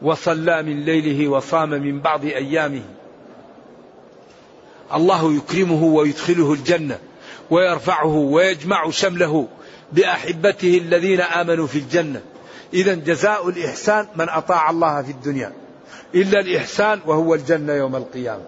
وصلى 0.02 0.64
من 0.64 0.86
ليله 0.86 1.28
وصام 1.28 1.70
من 1.70 2.00
بعض 2.00 2.26
أيامه. 2.26 2.84
الله 4.94 5.34
يكرمه 5.34 5.84
ويدخله 5.84 6.54
الجنة 6.54 7.00
ويرفعه 7.50 8.16
ويجمع 8.16 8.90
شمله 8.90 9.48
بأحبته 9.92 10.78
الذين 10.78 11.22
آمنوا 11.22 11.68
في 11.68 11.80
الجنة. 11.80 12.22
إذا 12.74 12.94
جزاء 12.94 13.50
الإحسان 13.50 14.08
من 14.16 14.30
أطاع 14.30 14.70
الله 14.70 15.02
في 15.02 15.12
الدنيا 15.12 15.54
إلا 16.16 16.40
الإحسان 16.40 17.00
وهو 17.06 17.34
الجنة 17.34 17.74
يوم 17.74 17.96
القيامة. 17.96 18.46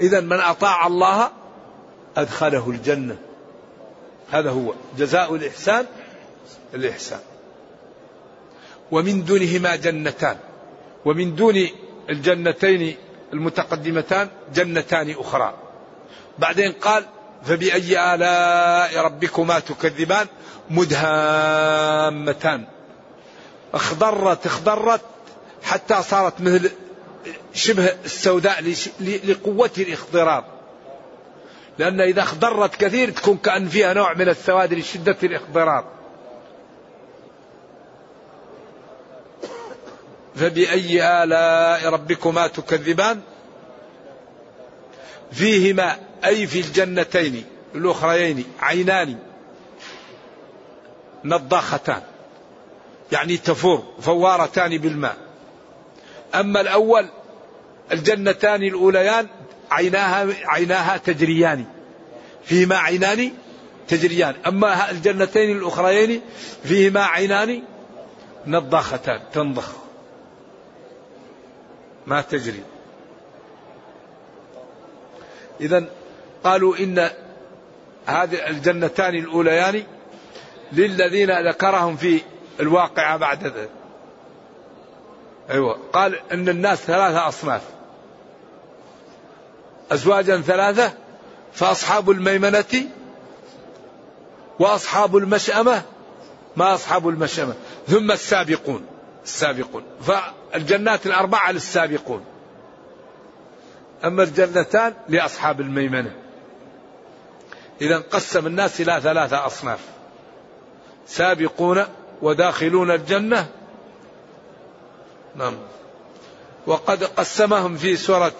إذا 0.00 0.20
من 0.20 0.40
أطاع 0.40 0.86
الله 0.86 1.30
أدخله 2.16 2.70
الجنة. 2.70 3.16
هذا 4.30 4.50
هو 4.50 4.74
جزاء 4.98 5.34
الإحسان 5.34 5.86
الإحسان. 6.74 7.20
ومن 8.90 9.24
دونهما 9.24 9.76
جنتان. 9.76 10.36
ومن 11.04 11.34
دون 11.34 11.68
الجنتين 12.10 12.96
المتقدمتان 13.32 14.28
جنتان 14.54 15.10
أخرى. 15.10 15.54
بعدين 16.38 16.72
قال 16.72 17.04
فبأي 17.46 18.14
آلاء 18.14 19.04
ربكما 19.04 19.58
تكذبان؟ 19.58 20.26
مدهامتان. 20.70 22.64
اخضرت 23.74 24.46
اخضرت 24.46 25.00
حتى 25.62 26.02
صارت 26.02 26.40
مثل 26.40 26.70
شبه 27.54 27.94
السوداء 28.04 28.74
لقوة 29.00 29.70
الاخضرار. 29.78 30.44
لأن 31.78 32.00
إذا 32.00 32.22
اخضرت 32.22 32.76
كثير 32.76 33.10
تكون 33.10 33.36
كأن 33.36 33.68
فيها 33.68 33.94
نوع 33.94 34.14
من 34.14 34.28
السواد 34.28 34.72
لشدة 34.74 35.16
الاخضرار. 35.22 35.84
فبأي 40.36 41.22
آلاء 41.22 41.88
ربكما 41.88 42.46
تكذبان؟ 42.46 43.20
فيهما 45.32 45.96
أي 46.24 46.46
في 46.46 46.60
الجنتين 46.60 47.44
الأخريين 47.74 48.44
عينان 48.60 49.18
نضاختان. 51.24 52.02
يعني 53.12 53.36
تفور 53.36 53.84
فوارتان 54.00 54.78
بالماء. 54.78 55.16
أما 56.34 56.60
الأول 56.60 57.08
الجنتان 57.92 58.62
الأوليان 58.62 59.26
عيناها 59.70 60.26
عيناها 60.44 60.96
تجريان. 60.96 61.64
فيهما 62.44 62.76
عينان 62.76 63.30
تجريان. 63.88 64.34
أما 64.46 64.90
الجنتين 64.90 65.56
الأخريين 65.56 66.20
فيهما 66.64 67.04
عينان 67.04 67.62
نضاختان 68.46 69.20
تنضخ. 69.32 69.72
ما 72.06 72.20
تجري. 72.20 72.62
إذا 75.60 75.84
قالوا 76.44 76.76
إن 76.76 77.10
هذه 78.06 78.48
الجنتان 78.48 79.14
الأوليان 79.14 79.82
للذين 80.72 81.48
ذكرهم 81.48 81.96
في 81.96 82.20
الواقعة 82.60 83.16
بعد 83.16 83.46
ذلك 83.46 83.70
أيوة. 85.50 85.78
قال 85.92 86.20
أن 86.32 86.48
الناس 86.48 86.78
ثلاثة 86.78 87.28
أصناف. 87.28 87.62
أزواجا 89.92 90.40
ثلاثة 90.40 90.92
فأصحاب 91.52 92.10
الميمنة 92.10 92.88
وأصحاب 94.58 95.16
المشأمة 95.16 95.82
ما 96.56 96.74
أصحاب 96.74 97.08
المشأمة. 97.08 97.54
ثم 97.88 98.10
السابقون 98.10 98.86
السابقون. 99.24 99.82
فالجنات 100.00 101.06
الأربعة 101.06 101.52
للسابقون. 101.52 102.24
أما 104.04 104.22
الجنتان 104.22 104.94
لأصحاب 105.08 105.60
الميمنة. 105.60 106.23
إذا 107.80 107.98
قسم 107.98 108.46
الناس 108.46 108.80
إلى 108.80 109.00
ثلاثة 109.00 109.46
أصناف. 109.46 109.78
سابقون 111.06 111.84
وداخلون 112.22 112.90
الجنة. 112.90 113.46
نعم. 115.36 115.54
وقد 116.66 117.04
قسمهم 117.04 117.76
في 117.76 117.96
سورة 117.96 118.32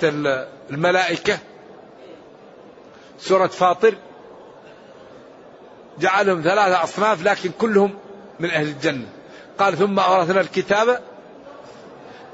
الملائكة. 0.71 1.39
سورة 3.19 3.47
فاطر. 3.47 3.95
جعلهم 5.99 6.43
ثلاثة 6.43 6.85
أصناف 6.85 7.23
لكن 7.23 7.51
كلهم 7.59 7.99
من 8.41 8.51
أهل 8.51 8.67
الجنة. 8.67 9.07
قال 9.59 9.77
ثم 9.77 9.99
أورثنا 9.99 10.41
الكتاب 10.41 11.01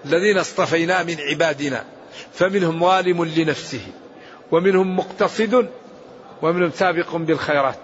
الذين 0.05 0.39
اصطفينا 0.39 1.03
من 1.03 1.17
عبادنا. 1.21 1.85
فمنهم 2.33 2.81
ظالم 2.81 3.25
لنفسه. 3.25 3.87
ومنهم 4.53 4.97
مقتصد 4.97 5.71
ومنهم 6.43 6.71
سابق 6.71 7.17
بالخيرات. 7.17 7.77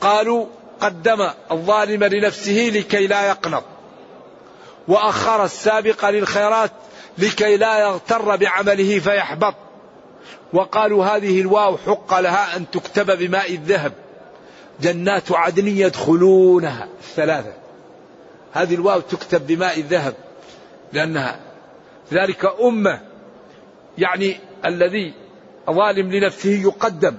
قالوا 0.00 0.46
قدم 0.80 1.30
الظالم 1.50 2.04
لنفسه 2.04 2.70
لكي 2.74 3.06
لا 3.06 3.28
يقنط. 3.28 3.64
وأخر 4.88 5.44
السابق 5.44 6.10
للخيرات 6.10 6.70
لكي 7.18 7.56
لا 7.56 7.78
يغتر 7.78 8.36
بعمله 8.36 8.98
فيحبط. 8.98 9.54
وقالوا 10.52 11.04
هذه 11.04 11.40
الواو 11.40 11.76
حق 11.76 12.20
لها 12.20 12.56
أن 12.56 12.70
تكتب 12.70 13.18
بماء 13.18 13.54
الذهب. 13.54 13.92
جنات 14.80 15.32
عدن 15.32 15.68
يدخلونها. 15.68 16.88
الثلاثة. 17.00 17.52
هذه 18.52 18.74
الواو 18.74 19.00
تكتب 19.00 19.46
بماء 19.46 19.80
الذهب. 19.80 20.14
لأنها 20.92 21.40
ذلك 22.12 22.54
أمة 22.60 23.00
يعني 23.98 24.36
الذي 24.66 25.14
ظالم 25.72 26.12
لنفسه 26.12 26.50
يقدم 26.50 27.16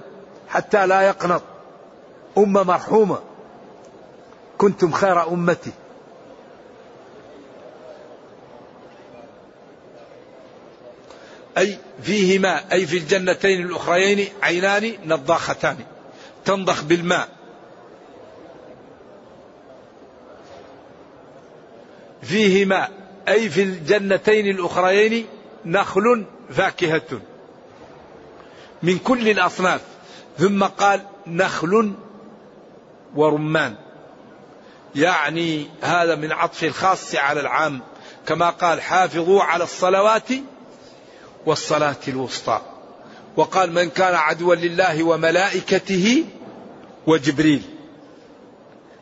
حتى 0.48 0.86
لا 0.86 1.02
يقنط. 1.02 1.42
أمة 2.38 2.62
مرحومة. 2.62 3.18
كنتم 4.58 4.92
خير 4.92 5.28
أمتي. 5.28 5.70
أي 11.58 11.78
فيهما 12.02 12.72
أي 12.72 12.86
في 12.86 12.98
الجنتين 12.98 13.66
الأخريين 13.66 14.28
عينان 14.42 14.92
نضاختان. 15.04 15.76
تنضخ 16.44 16.84
بالماء. 16.84 17.28
فيهما 22.22 22.88
أي 23.28 23.50
في 23.50 23.62
الجنتين 23.62 24.46
الأخريين 24.46 25.26
نخل 25.64 26.24
فاكهة. 26.50 27.20
من 28.82 28.98
كل 28.98 29.28
الأصناف. 29.28 29.80
ثم 30.38 30.64
قال 30.64 31.00
نخل 31.26 31.92
ورمان. 33.14 33.74
يعني 34.94 35.66
هذا 35.80 36.14
من 36.14 36.32
عطف 36.32 36.64
الخاص 36.64 37.14
على 37.14 37.40
العام. 37.40 37.80
كما 38.26 38.50
قال 38.50 38.80
حافظوا 38.80 39.42
على 39.42 39.64
الصلوات 39.64 40.28
والصلاة 41.46 41.96
الوسطى. 42.08 42.60
وقال 43.36 43.72
من 43.72 43.90
كان 43.90 44.14
عدوا 44.14 44.54
لله 44.54 45.02
وملائكته 45.02 46.24
وجبريل. 47.06 47.62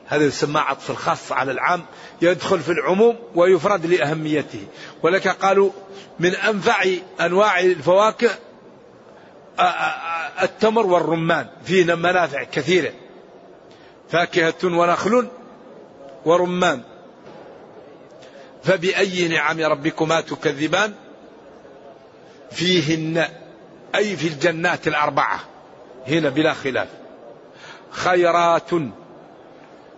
هذا 0.07 0.25
يسمى 0.25 0.61
عطف 0.61 0.91
الخاص 0.91 1.33
على 1.33 1.53
العام. 1.53 1.83
يدخل 2.23 2.61
في 2.61 2.73
العموم 2.73 3.17
ويفرد 3.35 3.87
لأهميته. 3.87 4.67
ولك 5.03 5.29
قالوا 5.29 5.71
من 6.19 6.35
أنفع 6.35 6.85
أنواع 7.21 7.61
الفواكه 7.61 8.31
التمر 10.43 10.87
والرمان 10.87 11.47
فيه 11.65 11.95
منافع 11.95 12.45
كثيرة. 12.45 12.93
فاكهة 14.11 14.65
ونخل 14.65 15.29
ورمان. 16.25 16.83
فبأي 18.65 19.29
نعم 19.29 19.61
ربكما 19.61 20.21
تكذبان؟ 20.21 20.95
فيهن 22.51 23.29
أي 23.95 24.17
في 24.17 24.29
الجنات 24.29 24.89
الأربعة. 24.89 25.41
هنا 26.09 26.29
بلا 26.29 26.55
خلاف. 26.55 26.89
خيرات 27.91 28.71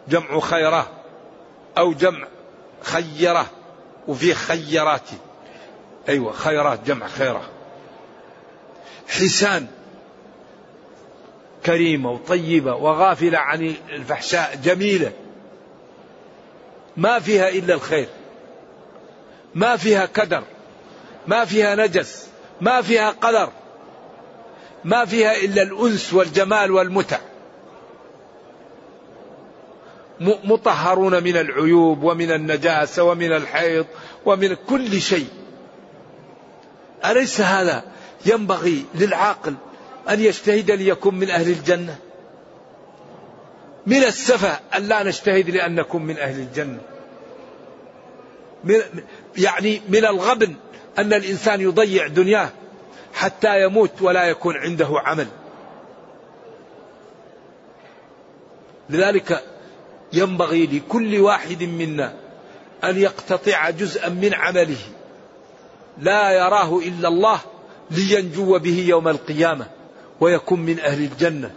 جمع 0.09 0.41
خيرة 0.41 0.91
أو 1.79 1.93
جمع 1.93 2.27
خيرة. 2.83 3.47
وفي 4.09 4.35
خيرات. 4.35 5.09
أيوة 6.09 6.33
خيرات 6.33 6.81
جمع 6.87 7.07
خيرة. 7.09 7.43
حسان 9.09 9.67
كريمة 11.67 12.11
وطيبة 12.11 12.75
وغافلة 12.75 13.39
عن 13.39 13.75
الفحشاء 13.93 14.59
جميلة. 14.65 15.13
ما 16.97 17.19
فيها 17.19 17.49
إلا 17.49 17.75
الخير. 17.75 18.09
ما 19.55 19.77
فيها 19.77 20.07
كدر. 20.07 20.43
ما 21.27 21.45
فيها 21.45 21.75
نجس. 21.75 22.29
ما 22.61 22.83
فيها 22.83 23.11
قدر. 23.11 23.49
ما 24.85 25.05
فيها 25.05 25.37
إلا 25.37 25.63
الأنس 25.63 26.15
والجمال 26.15 26.71
والمتع. 26.71 27.19
مطهرون 30.21 31.23
من 31.23 31.37
العيوب 31.37 32.03
ومن 32.03 32.31
النجاسة 32.31 33.03
ومن 33.03 33.33
الحيض 33.33 33.87
ومن 34.27 34.57
كل 34.69 35.01
شيء. 35.01 35.29
أليس 37.05 37.41
هذا 37.41 37.85
ينبغي 38.27 38.85
للعاقل 38.95 39.55
أن 40.09 40.21
يجتهد 40.21 40.71
ليكون 40.71 41.15
من 41.15 41.31
أهل 41.31 41.49
الجنة. 41.49 41.97
من 43.87 44.05
السفة 44.05 44.61
أن 44.77 44.89
لا 44.89 45.03
نجتهد 45.03 45.51
لأن 45.51 45.75
نكون 45.75 46.03
من 46.03 46.19
أهل 46.19 46.41
الجنة. 46.41 46.79
من 48.65 48.81
يعني 49.37 49.83
من 49.89 50.05
الغبن 50.05 50.55
أن 50.99 51.13
الإنسان 51.13 51.61
يضيع 51.61 52.07
دنياه 52.07 52.51
حتى 53.15 53.63
يموت 53.63 54.03
ولا 54.03 54.25
يكون 54.25 54.57
عنده 54.57 54.89
عمل. 54.91 55.27
لذلك 58.91 59.45
ينبغي 60.13 60.67
لكل 60.67 61.21
واحد 61.21 61.63
منا 61.63 62.15
أن 62.85 62.99
يقتطع 62.99 63.71
جزءا 63.71 64.09
من 64.09 64.35
عمله. 64.35 64.79
لا 65.99 66.31
يراه 66.31 66.79
إلا 66.79 67.09
الله 67.09 67.41
لينجو 67.93 68.59
به 68.59 68.85
يوم 68.89 69.09
القيامة 69.09 69.67
ويكون 70.21 70.61
من 70.61 70.81
أهل 70.81 71.05
الجنة. 71.05 71.51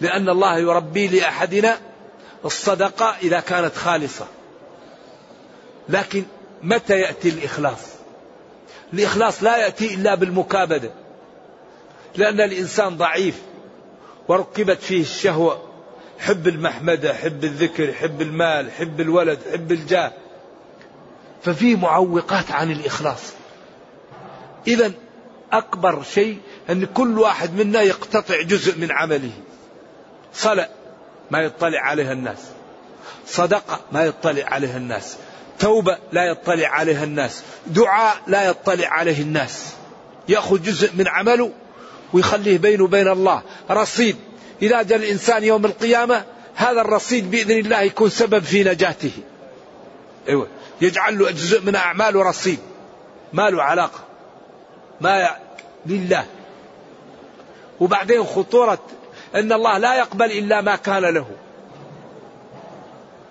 لأن 0.00 0.28
الله 0.28 0.58
يربي 0.58 1.08
لأحدنا 1.08 1.78
الصدقة 2.44 3.16
إذا 3.22 3.40
كانت 3.40 3.76
خالصة. 3.76 4.26
لكن 5.88 6.24
متى 6.62 7.00
يأتي 7.00 7.28
الإخلاص؟ 7.28 7.80
الإخلاص 8.92 9.42
لا 9.42 9.56
يأتي 9.56 9.94
إلا 9.94 10.14
بالمكابدة. 10.14 10.90
لأن 12.16 12.40
الإنسان 12.40 12.96
ضعيف 12.96 13.42
وركبت 14.28 14.78
فيه 14.82 15.00
الشهوة. 15.00 15.62
حب 16.18 16.48
المحمدة 16.48 17.14
حب 17.14 17.44
الذكر 17.44 17.92
حب 17.92 18.22
المال 18.22 18.70
حب 18.70 19.00
الولد 19.00 19.38
حب 19.52 19.72
الجاه. 19.72 20.12
ففي 21.42 21.76
معوقات 21.76 22.50
عن 22.50 22.70
الإخلاص. 22.70 23.32
إذا 24.66 24.92
أكبر 25.58 26.02
شيء 26.02 26.38
أن 26.70 26.84
كل 26.84 27.18
واحد 27.18 27.60
منا 27.60 27.82
يقتطع 27.82 28.42
جزء 28.42 28.78
من 28.78 28.92
عمله. 28.92 29.30
صلاة 30.34 30.68
ما 31.30 31.38
يطلع 31.38 31.80
عليها 31.80 32.12
الناس. 32.12 32.38
صدقة 33.26 33.80
ما 33.92 34.04
يطلع 34.04 34.44
عليها 34.46 34.76
الناس. 34.76 35.16
توبة 35.58 35.98
لا 36.12 36.24
يطلع 36.24 36.68
عليها 36.68 37.04
الناس. 37.04 37.42
دعاء 37.66 38.16
لا 38.26 38.48
يطلع 38.48 38.88
عليه 38.88 39.22
الناس. 39.22 39.74
يأخذ 40.28 40.62
جزء 40.62 40.90
من 40.96 41.08
عمله 41.08 41.50
ويخليه 42.12 42.58
بينه 42.58 42.84
وبين 42.84 43.08
الله. 43.08 43.42
رصيد. 43.70 44.16
إذا 44.62 44.82
جاء 44.82 44.98
الإنسان 44.98 45.44
يوم 45.44 45.64
القيامة 45.64 46.24
هذا 46.54 46.80
الرصيد 46.80 47.30
بإذن 47.30 47.50
الله 47.50 47.80
يكون 47.80 48.10
سبب 48.10 48.42
في 48.42 48.64
نجاته. 48.64 49.12
أيوة. 50.28 50.48
يجعل 50.80 51.18
له 51.18 51.30
جزء 51.30 51.60
من 51.62 51.74
أعماله 51.74 52.22
رصيد. 52.22 52.58
ما 53.32 53.50
له 53.50 53.62
علاقة. 53.62 54.00
ما 55.00 55.36
لله. 55.86 56.26
وبعدين 57.80 58.24
خطورة 58.24 58.78
أن 59.34 59.52
الله 59.52 59.78
لا 59.78 59.94
يقبل 59.94 60.32
إلا 60.32 60.60
ما 60.60 60.76
كان 60.76 61.02
له. 61.02 61.26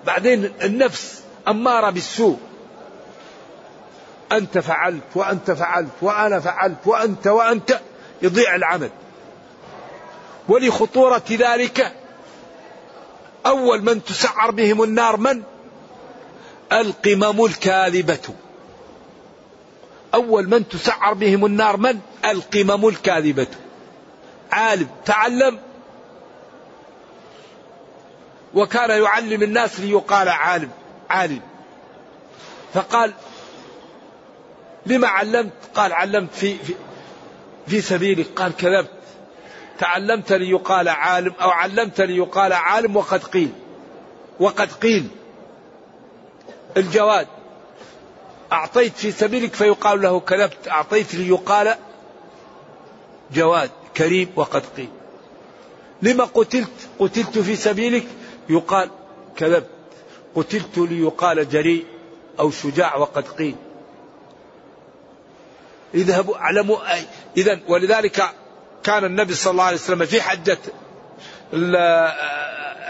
بعدين 0.06 0.54
النفس 0.64 1.24
أمارة 1.48 1.90
بالسوء. 1.90 2.40
أنت 4.32 4.58
فعلت 4.58 5.04
وأنت 5.16 5.52
فعلت 5.52 5.94
وأنا 6.02 6.40
فعلت 6.40 6.88
وأنت 6.88 7.28
وأنت. 7.28 7.80
يضيع 8.22 8.56
العمل. 8.56 8.90
ولخطورة 10.50 11.24
ذلك 11.32 11.94
أول 13.46 13.82
من 13.82 14.04
تسعر 14.04 14.52
بهم 14.52 14.84
النار 14.84 15.18
من؟ 15.18 15.44
القمم 16.72 17.46
الكاذبة 17.46 18.34
أول 20.14 20.50
من 20.50 20.68
تسعر 20.68 21.14
بهم 21.14 21.46
النار 21.46 21.78
من؟ 21.78 22.00
القمم 22.26 22.88
الكاذبة. 22.88 23.48
عالم 24.52 24.88
تعلم. 25.06 25.60
وكان 28.54 29.04
يعلم 29.04 29.44
الناس 29.44 29.80
ليقال 29.80 30.30
عالم 30.30 30.70
عالم. 31.10 31.42
فقال 32.74 33.14
لما 34.86 35.08
علمت؟ 35.08 35.54
قال 35.76 35.94
علمت 35.94 36.34
في, 36.34 36.56
في, 36.58 36.74
في 37.68 37.82
سبيلك. 37.82 38.28
قال 38.36 38.56
كذبت. 38.56 38.92
تعلمت 39.80 40.34
ليقال 40.34 40.90
عالم 40.90 41.34
أو 41.42 41.50
علمت 41.50 42.02
ليقال 42.02 42.54
عالم 42.54 42.96
وقد 42.96 43.24
قيل. 43.24 43.52
وقد 44.40 44.72
قيل. 44.72 45.08
الجواد. 46.78 47.28
أعطيت 48.54 48.98
في 48.98 49.12
سبيلك 49.12 49.54
فيقال 49.54 50.02
له 50.02 50.20
كذبت. 50.20 50.68
أعطيت 50.68 51.16
ليقال 51.16 51.76
جواد 53.34 53.70
كريم 53.98 54.30
وقد 54.36 54.64
قيل. 54.78 54.90
لما 56.02 56.24
قتلت؟ 56.24 56.90
قتلت 57.00 57.40
في 57.40 57.56
سبيلك؟ 57.56 58.06
يقال 58.50 58.90
كذبت. 59.38 59.70
قتلت 60.36 60.78
ليقال 60.78 61.50
جريء 61.50 61.86
أو 62.40 62.52
شجاع 62.52 62.96
وقد 62.96 63.28
قيل. 63.28 63.56
اذهبوا 65.96 66.38
اعلموا. 66.38 66.78
اذا 67.38 67.60
ولذلك 67.68 68.24
كان 68.84 69.06
النبي 69.06 69.34
صلى 69.34 69.52
الله 69.52 69.64
عليه 69.64 69.78
وسلم 69.78 70.06
في 70.06 70.22
حجة 70.22 70.58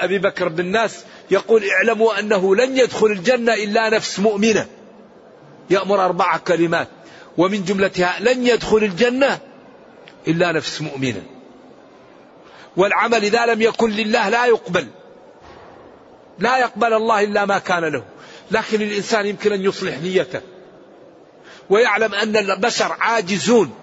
أبي 0.03 0.17
بكر 0.17 0.47
بن 0.47 0.59
الناس 0.59 1.05
يقول 1.31 1.63
اعلموا 1.69 2.19
أنه 2.19 2.55
لن 2.55 2.77
يدخل 2.77 3.07
الجنة 3.07 3.53
إلا 3.53 3.89
نفس 3.89 4.19
مؤمنة. 4.19 4.67
يأمر 5.69 6.05
أربع 6.05 6.37
كلمات 6.37 6.87
ومن 7.37 7.63
جملتها 7.63 8.15
لن 8.19 8.47
يدخل 8.47 8.77
الجنة 8.77 9.39
إلا 10.27 10.51
نفس 10.51 10.81
مؤمنة 10.81 11.23
والعمل 12.77 13.23
إذا 13.23 13.45
لم 13.45 13.61
يكن 13.61 13.89
لله 13.89 14.29
لا 14.29 14.45
يقبل 14.45 14.87
لا 16.39 16.57
يقبل 16.57 16.93
الله 16.93 17.23
إلا 17.23 17.45
ما 17.45 17.57
كان 17.57 17.85
له. 17.85 18.03
لكن 18.51 18.81
الإنسان 18.81 19.25
يمكن 19.25 19.51
أن 19.51 19.61
يصلح 19.61 19.97
نيته 19.97 20.41
ويعلم 21.69 22.13
أن 22.13 22.37
البشر 22.37 22.95
عاجزون. 22.99 23.73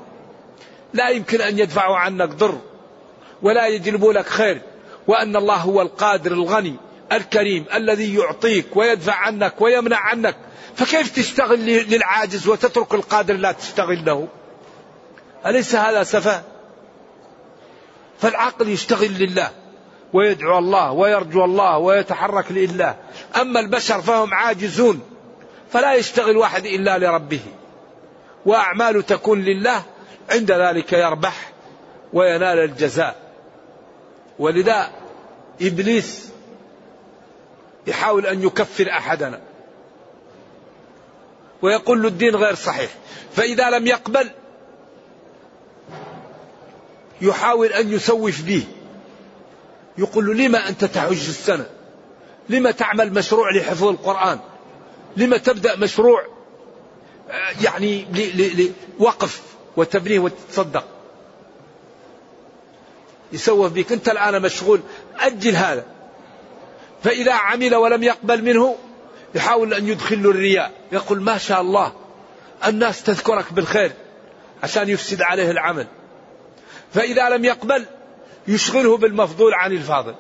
لا 0.95 1.09
يمكن 1.09 1.41
أن 1.41 1.59
يدفعوا 1.59 1.97
عنك 1.97 2.29
ضر 2.29 2.59
ولا 3.43 3.67
يجلبوا 3.67 4.13
لك 4.13 4.27
خير 4.27 4.63
وأن 5.07 5.37
الله 5.37 5.57
هو 5.57 5.83
القادر 5.83 6.33
الغني. 6.33 6.77
الكريم 7.13 7.65
الذي 7.75 8.15
يعطيك 8.15 8.77
ويدفع 8.77 9.15
عنك 9.15 9.61
ويمنع 9.61 9.99
عنك. 9.99 10.37
فكيف 10.77 11.17
تشتغل 11.17 11.67
للعاجز 11.67 12.49
وتترك 12.49 12.95
القادر 12.95 13.35
لا 13.35 13.53
تشتغل 13.53 14.05
له 14.05 14.29
أليس 15.47 15.75
هذا 15.75 16.03
سفه؟ 16.03 16.43
فالعقل 18.19 18.69
يشتغل 18.69 19.13
لله 19.13 19.51
ويدعو 20.13 20.59
الله 20.59 20.93
ويرجو 20.93 21.45
الله 21.45 21.79
ويتحرك 21.79 22.53
لله. 22.53 22.97
أما 23.41 23.61
البشر 23.61 24.03
فهم 24.03 24.35
عاجزون 24.35 25.01
فلا 25.73 25.95
يشتغل 25.95 26.37
واحد 26.37 26.67
إلا 26.67 26.99
لربه. 26.99 27.41
وأعمال 28.47 29.07
تكون 29.07 29.43
لله 29.43 29.83
عند 30.31 30.53
ذلك 30.53 30.93
يربح 30.93 31.53
وينال 32.13 32.59
الجزاء. 32.59 33.17
ولذا 34.39 34.91
إبليس 35.63 36.30
يحاول 37.91 38.27
أن 38.27 38.43
يكفر 38.43 38.91
أحدنا. 38.91 39.41
ويقول 41.63 42.03
له 42.03 42.09
الدين 42.09 42.37
غير 42.37 42.55
صحيح. 42.55 42.91
فإذا 43.37 43.71
لم 43.71 43.87
يقبل 43.87 44.31
يحاول 47.21 47.67
أن 47.67 47.93
يسوف 47.93 48.43
به. 48.43 48.65
يقول 49.99 50.27
له 50.27 50.35
لما 50.35 50.69
أنت 50.69 50.85
تحج 50.85 51.29
السنة؟ 51.29 51.67
لما 52.49 52.71
تعمل 52.71 53.13
مشروع 53.13 53.51
لحفظ 53.57 53.85
القرآن؟ 53.85 54.39
لما 55.17 55.37
تبدأ 55.37 55.77
مشروع 55.77 56.27
آه، 57.31 57.55
يعني 57.65 58.07
لوقف 59.01 59.43
وتبنيه 59.77 60.19
وتتصدق 60.19 60.85
يسوف 63.33 63.73
بك. 63.73 63.93
أنت 63.93 64.09
الآن 64.09 64.43
مشغول. 64.43 64.81
أجل 65.19 65.57
هذا. 65.57 66.00
فإذا 67.03 67.33
عمل 67.33 67.75
ولم 67.75 68.03
يقبل 68.03 68.45
منه 68.45 68.77
يحاول 69.35 69.75
أن 69.75 69.89
يدخل 69.89 70.17
الرياء. 70.17 70.73
يقول 70.93 71.23
ما 71.23 71.39
شاء 71.39 71.61
الله 71.61 71.93
الناس 72.67 73.03
تذكرك 73.03 73.53
بالخير 73.53 73.93
عشان 74.63 74.89
يفسد 74.89 75.23
عليه 75.23 75.51
العمل. 75.51 75.87
فإذا 76.95 77.29
لم 77.29 77.45
يقبل 77.45 77.87
يشغله 78.49 78.97
بالمفضول 78.97 79.55
عن 79.55 79.73
الفاضل. 79.73 80.15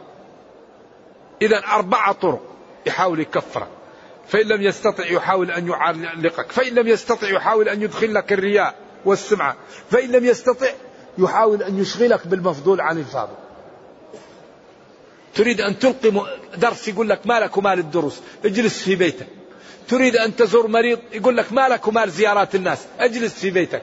إذا 1.42 1.58
أربعة 1.58 2.12
طرق 2.12 2.40
يحاول 2.86 3.20
يكفرك 3.20 3.68
فإن 4.28 4.46
لم 4.46 4.62
يستطع 4.62 5.06
يحاول 5.06 5.50
أن 5.50 5.68
يعلقك. 5.68 6.52
فإن 6.52 6.74
لم 6.74 6.88
يستطع 6.88 7.28
يحاول 7.28 7.68
أن 7.68 7.82
يدخل 7.82 8.14
لك 8.14 8.32
الرياء 8.32 8.74
والسمعة. 9.04 9.56
فإن 9.90 10.12
لم 10.12 10.24
يستطع 10.24 10.66
يحاول 11.18 11.62
أن 11.62 11.78
يشغلك 11.78 12.26
بالمفضول 12.26 12.80
عن 12.80 12.98
الفاضل. 12.98 13.34
تريد 15.34 15.60
أن 15.60 15.78
تلقي 15.78 16.12
درس 16.56 16.88
يقول 16.88 17.08
لك 17.08 17.26
مالك 17.26 17.56
ومال 17.56 17.78
الدروس 17.78 18.20
اجلس 18.44 18.82
في 18.82 18.96
بيتك. 18.96 19.26
تريد 19.88 20.16
أن 20.16 20.36
تزور 20.36 20.66
مريض 20.66 20.98
يقول 21.12 21.36
لك 21.36 21.52
مالك 21.52 21.88
ومال 21.88 22.10
زيارات 22.10 22.54
الناس 22.54 22.78
اجلس 22.98 23.34
في 23.34 23.50
بيتك. 23.50 23.82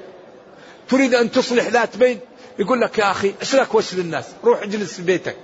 تريد 0.89 1.15
أن 1.15 1.31
تصلح 1.31 1.67
ذات 1.67 1.97
بين 1.97 2.19
يقول 2.59 2.81
لك 2.81 2.97
يا 2.97 3.11
أخي 3.11 3.33
إيش 3.41 3.55
لك 3.55 3.75
وش 3.75 3.93
للناس؟ 3.93 4.25
روح 4.43 4.61
اجلس 4.61 4.93
في 4.93 5.01
بيتك. 5.01 5.35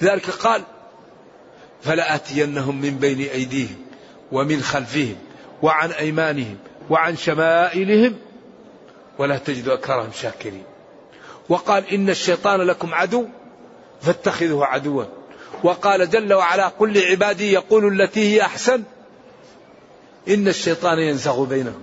لذلك 0.00 0.30
قال 0.30 0.62
فلآتينهم 1.82 2.80
من 2.80 2.98
بين 2.98 3.20
أيديهم 3.20 3.86
ومن 4.32 4.62
خلفهم 4.62 5.16
وعن 5.62 5.90
أيمانهم 5.90 6.58
وعن 6.90 7.16
شمائلهم 7.16 8.16
ولا 9.18 9.38
تجد 9.38 9.68
أكثرهم 9.68 10.10
شاكرين. 10.12 10.64
وقال 11.48 11.90
إن 11.94 12.10
الشيطان 12.10 12.60
لكم 12.60 12.94
عدو 12.94 13.28
فاتخذه 14.02 14.64
عدوا. 14.64 15.04
وقال 15.64 16.10
جل 16.10 16.32
وعلا 16.34 16.68
قل 16.68 16.98
لعبادي 16.98 17.52
يقول 17.52 18.02
التي 18.02 18.34
هي 18.34 18.42
أحسن. 18.42 18.82
إن 20.28 20.48
الشيطان 20.48 20.98
ينزغ 20.98 21.44
بينهم. 21.44 21.82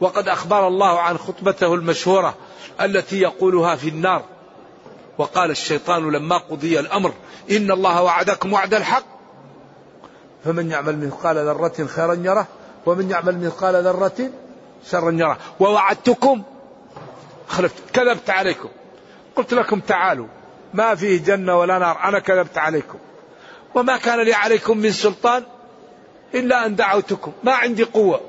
وقد 0.00 0.28
أخبر 0.28 0.68
الله 0.68 1.00
عن 1.00 1.18
خطبته 1.18 1.74
المشهورة 1.74 2.34
التي 2.80 3.20
يقولها 3.20 3.76
في 3.76 3.88
النار. 3.88 4.24
وقال 5.18 5.50
الشيطان 5.50 6.12
لما 6.12 6.38
قضي 6.38 6.80
الأمر 6.80 7.12
إن 7.50 7.70
الله 7.70 8.02
وعدكم 8.02 8.52
وعد 8.52 8.74
الحق. 8.74 9.04
فمن 10.44 10.70
يعمل 10.70 11.06
مثقال 11.06 11.36
ذرة 11.36 11.86
خيرا 11.86 12.14
يره 12.14 12.46
ومن 12.86 13.10
يعمل 13.10 13.44
مثقال 13.46 13.74
ذرة 13.84 14.30
شرا 14.90 15.10
يره. 15.10 15.38
ووعدتكم 15.60 16.42
خلفت 17.48 17.82
كذبت 17.92 18.30
عليكم. 18.30 18.68
قلت 19.36 19.54
لكم 19.54 19.80
تعالوا. 19.80 20.26
ما 20.74 20.94
فيه 20.94 21.18
جنة 21.18 21.58
ولا 21.58 21.78
نار. 21.78 22.04
أنا 22.04 22.18
كذبت 22.18 22.58
عليكم. 22.58 22.98
وما 23.74 23.96
كان 23.96 24.20
لي 24.20 24.32
عليكم 24.34 24.78
من 24.78 24.92
سلطان 24.92 25.42
إلا 26.34 26.66
أن 26.66 26.76
دعوتكم. 26.76 27.32
ما 27.44 27.52
عندي 27.52 27.84
قوة. 27.84 28.20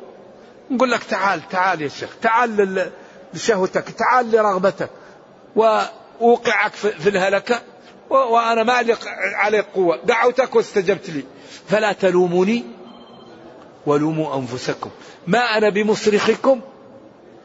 نقول 0.71 0.91
لك 0.91 1.03
تعال 1.03 1.49
تعال 1.49 1.81
يا 1.81 1.87
شيخ. 1.87 2.09
تعال 2.21 2.91
لشهوتك. 3.33 3.83
تعال 3.83 4.31
لرغبتك. 4.31 4.89
وأوقعك 5.55 6.73
في 6.73 7.09
الهلكة. 7.09 7.61
وأنا 8.09 8.63
ما 8.63 8.81
لي 8.81 8.95
عليك 9.35 9.65
قوة. 9.65 9.99
دعوتك 10.03 10.55
واستجبت 10.55 11.09
لي. 11.09 11.23
فلا 11.67 11.93
تلوموني 11.93 12.63
ولوموا 13.85 14.35
أنفسكم. 14.35 14.89
ما 15.27 15.57
أنا 15.57 15.69
بمصرخكم 15.69 16.61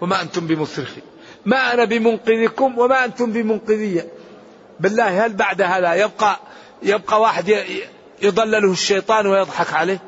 وما 0.00 0.22
أنتم 0.22 0.46
بمصرخي. 0.46 1.00
ما 1.46 1.72
أنا 1.74 1.84
بمنقذكم 1.84 2.78
وما 2.78 3.04
أنتم 3.04 3.32
بمنقذية 3.32 4.19
بالله 4.80 5.26
هل 5.26 5.32
بعد 5.32 5.62
هذا 5.62 5.94
يبقى 5.94 6.40
يبقى 6.82 7.20
واحد 7.20 7.64
يضلله 8.22 8.72
الشيطان 8.72 9.26
ويضحك 9.26 9.72
عليه؟ 9.72 10.00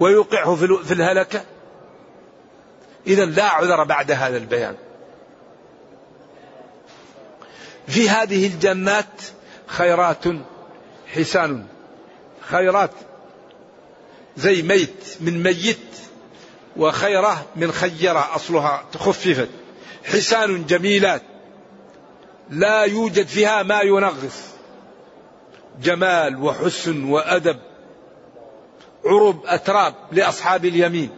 ويوقعه 0.00 0.54
في 0.84 0.92
الهلكة؟ 0.92 1.44
إذا 3.06 3.24
لا 3.24 3.44
عذر 3.44 3.84
بعد 3.84 4.10
هذا 4.10 4.36
البيان. 4.36 4.76
في 7.88 8.08
هذه 8.08 8.46
الجنات 8.46 9.22
خيرات 9.66 10.24
حسان. 11.14 11.66
خيرات 12.40 12.90
زي 14.36 14.62
ميت 14.62 15.16
من 15.20 15.42
ميت 15.42 15.78
وخيرة 16.76 17.46
من 17.56 17.72
خيرة 17.72 18.34
أصلها 18.34 18.84
تخففت. 18.92 19.48
حسان 20.04 20.66
جميلات. 20.66 21.22
لا 22.50 22.82
يوجد 22.84 23.26
فيها 23.26 23.62
ما 23.62 23.80
ينغص. 23.80 24.50
جمال 25.82 26.42
وحسن 26.42 27.04
وأدب 27.04 27.58
عرب 29.04 29.46
أتراب 29.46 29.94
لأصحاب 30.12 30.64
اليمين 30.64 31.10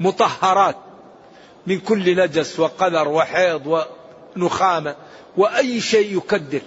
مطهرات 0.00 0.76
من 1.66 1.80
كل 1.80 2.16
نجس 2.16 2.60
وقدر 2.60 3.08
وحيض 3.08 3.84
ونخامة 4.36 4.96
وأي 5.36 5.80
شيء 5.80 6.16
يكدر. 6.16 6.60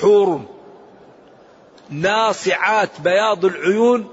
حور 0.00 0.40
ناصعات 1.90 3.00
بياض 3.00 3.44
العيون 3.44 4.08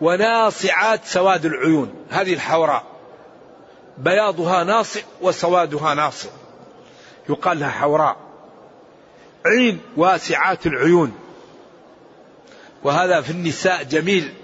وناصعات 0.00 1.04
سواد 1.04 1.44
العيون. 1.44 1.94
هذه 2.10 2.34
الحوراء. 2.34 2.93
بياضها 3.98 4.64
ناصع 4.64 5.00
وسوادها 5.20 5.94
ناصع. 5.94 6.28
يقال 7.28 7.60
لها 7.60 7.68
حوراء. 7.68 8.16
عين 9.46 9.80
واسعات 9.96 10.66
العيون. 10.66 11.12
وهذا 12.84 13.20
في 13.20 13.30
النساء 13.30 13.82
جميل. 13.82 14.34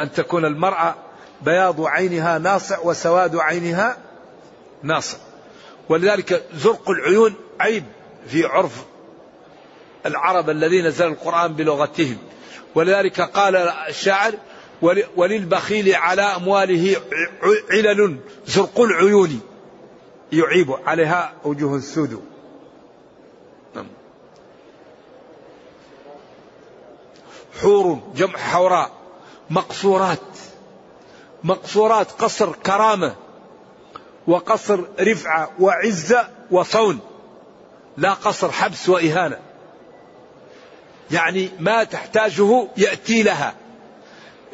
أن 0.00 0.12
تكون 0.12 0.44
المرأة 0.44 0.94
بياض 1.42 1.80
عينها 1.80 2.38
ناصع 2.38 2.78
وسواد 2.78 3.36
عينها 3.36 3.96
ناصع. 4.82 5.18
ولذلك 5.88 6.44
زرق 6.54 6.90
العيون 6.90 7.34
عيب 7.60 7.84
في 8.26 8.44
عرف 8.44 8.84
العرب 10.06 10.50
الذين 10.50 10.86
نزل 10.86 11.06
القرآن 11.06 11.52
بلغتهم. 11.52 12.18
ولذلك 12.74 13.20
قال 13.20 13.56
الشاعر 13.56 14.34
وللبخيل 15.16 15.94
على 15.94 16.22
أمواله 16.22 16.96
علل 17.70 18.18
زرق 18.46 18.80
العيون. 18.80 19.40
يعيب 20.32 20.72
عليها 20.86 21.32
وجوه 21.44 21.76
السود. 21.76 22.24
نعم. 23.74 23.86
حور 27.60 28.00
جمع 28.16 28.38
حوراء. 28.38 28.90
مقصورات. 29.50 30.18
مقصورات 31.44 32.10
قصر 32.12 32.52
كرامة. 32.52 33.14
وقصر 34.26 34.80
رفعة 35.00 35.50
وعزة 35.60 36.28
وصون. 36.50 37.00
لا 37.96 38.12
قصر 38.12 38.52
حبس 38.52 38.88
وإهانة. 38.88 39.38
يعني 41.10 41.50
ما 41.58 41.84
تحتاجه 41.84 42.68
يأتي 42.76 43.22
لها. 43.22 43.63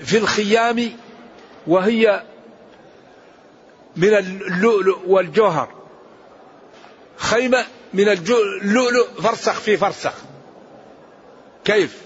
في 0.04 0.18
الخيام 0.18 0.90
وهي 1.66 2.22
من 3.96 4.14
اللؤلؤ 4.14 4.98
والجوهر. 5.06 5.68
خيمة 7.16 7.64
من 7.94 8.08
اللؤلؤ 8.08 9.06
فرسخ 9.22 9.52
في 9.52 9.76
فرسخ. 9.76 10.14
كيف؟ 11.64 12.02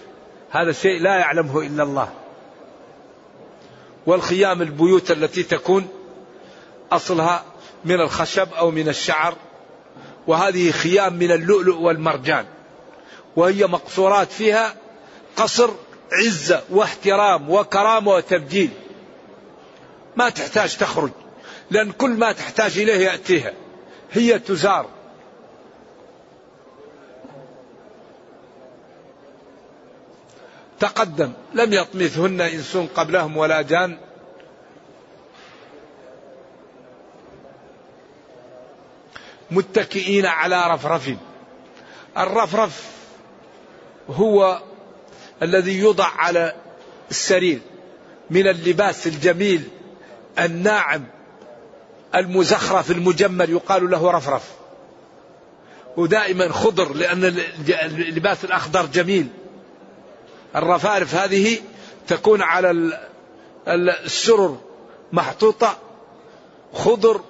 هذا 0.50 0.72
شيء 0.72 1.02
لا 1.02 1.16
يعلمه 1.16 1.60
إلا 1.60 1.82
الله. 1.82 2.12
والخيام 4.06 4.62
البيوت 4.62 5.10
التي 5.10 5.42
تكون 5.42 5.88
أصلها 6.92 7.44
من 7.84 8.00
الخشب 8.00 8.48
أو 8.52 8.70
من 8.70 8.88
الشعر. 8.88 9.34
وهذه 10.26 10.70
خيام 10.70 11.14
من 11.14 11.32
اللؤلؤ 11.32 11.76
والمرجان. 11.76 12.46
وهي 13.36 13.66
مقصورات 13.66 14.32
فيها 14.32 14.74
قصر 15.36 15.70
عزة 16.12 16.62
واحترام 16.70 17.50
وكرامة 17.50 18.12
وتبجيل. 18.12 18.70
ما 20.16 20.28
تحتاج 20.28 20.76
تخرج 20.76 21.10
لأن 21.70 21.92
كل 21.92 22.10
ما 22.10 22.32
تحتاج 22.32 22.78
إليه 22.78 23.06
يأتيها. 23.06 23.52
هي 24.12 24.38
تزار. 24.38 24.86
تقدم 30.80 31.32
لم 31.54 31.72
يطمثهن 31.72 32.40
إنس 32.40 32.76
قبلهم 32.76 33.36
ولا 33.36 33.62
جان. 33.62 33.98
متكئين 39.50 40.26
على 40.26 40.74
رفرف. 40.74 41.10
الرفرف 42.18 42.94
هو 44.10 44.62
الذي 45.44 45.78
يوضع 45.78 46.06
على 46.16 46.52
السرير 47.10 47.60
من 48.30 48.48
اللباس 48.48 49.06
الجميل 49.06 49.68
الناعم 50.38 51.04
المزخرف 52.14 52.90
المجمل 52.90 53.50
يقال 53.50 53.90
له 53.90 54.10
رفرف. 54.10 54.50
ودائما 55.96 56.52
خضر 56.52 56.94
لأن 56.94 57.24
اللباس 57.84 58.44
الأخضر 58.44 58.86
جميل. 58.86 59.28
الرفارف 60.56 61.14
هذه 61.14 61.58
تكون 62.06 62.42
على 62.42 62.98
السرر 63.68 64.58
محطوطة 65.12 65.78
خضر 66.72 67.20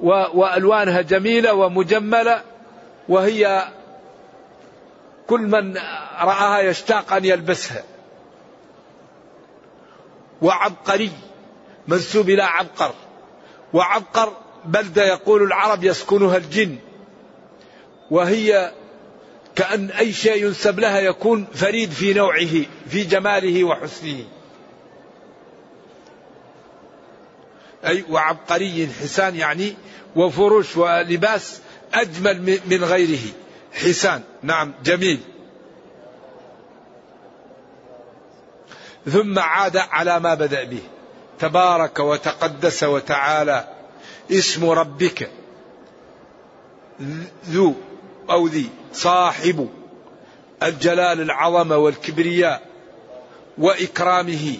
وألوانها 0.00 1.00
جميلة 1.00 1.54
ومجملة 1.54 2.42
وهي 3.08 3.68
كل 5.28 5.40
من 5.40 5.76
رآها 6.20 6.60
يشتاق 6.60 7.12
أن 7.12 7.24
يلبسها. 7.24 7.84
وعبقري 10.42 11.12
منسوب 11.88 12.30
إلى 12.30 12.42
عبقر. 12.42 12.94
وعبقر 13.72 14.32
بلدة 14.64 15.04
يقول 15.04 15.42
العرب 15.42 15.84
يسكنها 15.84 16.36
الجن. 16.36 16.76
وهي 18.10 18.72
كأن 19.56 19.90
أي 19.90 20.12
شيء 20.12 20.44
ينسب 20.46 20.80
لها 20.80 21.00
يكون 21.00 21.46
فريد 21.54 21.90
في 21.90 22.14
نوعه 22.14 22.64
في 22.88 23.04
جماله 23.04 23.64
وحسنه. 23.64 24.24
أي 27.86 28.04
وعبقري 28.10 28.88
حسان 29.00 29.36
يعني 29.36 29.74
وفرش 30.16 30.76
ولباس 30.76 31.60
أجمل 31.94 32.60
من 32.66 32.84
غيره. 32.84 33.32
حسان 33.78 34.22
نعم 34.42 34.74
جميل. 34.84 35.20
ثم 39.06 39.38
عاد 39.38 39.76
على 39.76 40.20
ما 40.20 40.34
بدأ 40.34 40.64
به. 40.64 40.82
تبارك 41.38 41.98
وتقدس 41.98 42.84
وتعالى 42.84 43.68
اسم 44.30 44.70
ربك. 44.70 45.30
ذو 47.50 47.74
أو 48.30 48.46
ذي 48.46 48.70
صاحب 48.92 49.68
الجلال 50.62 51.20
العظمة 51.20 51.76
والكبرياء 51.76 52.62
وإكرامه 53.58 54.56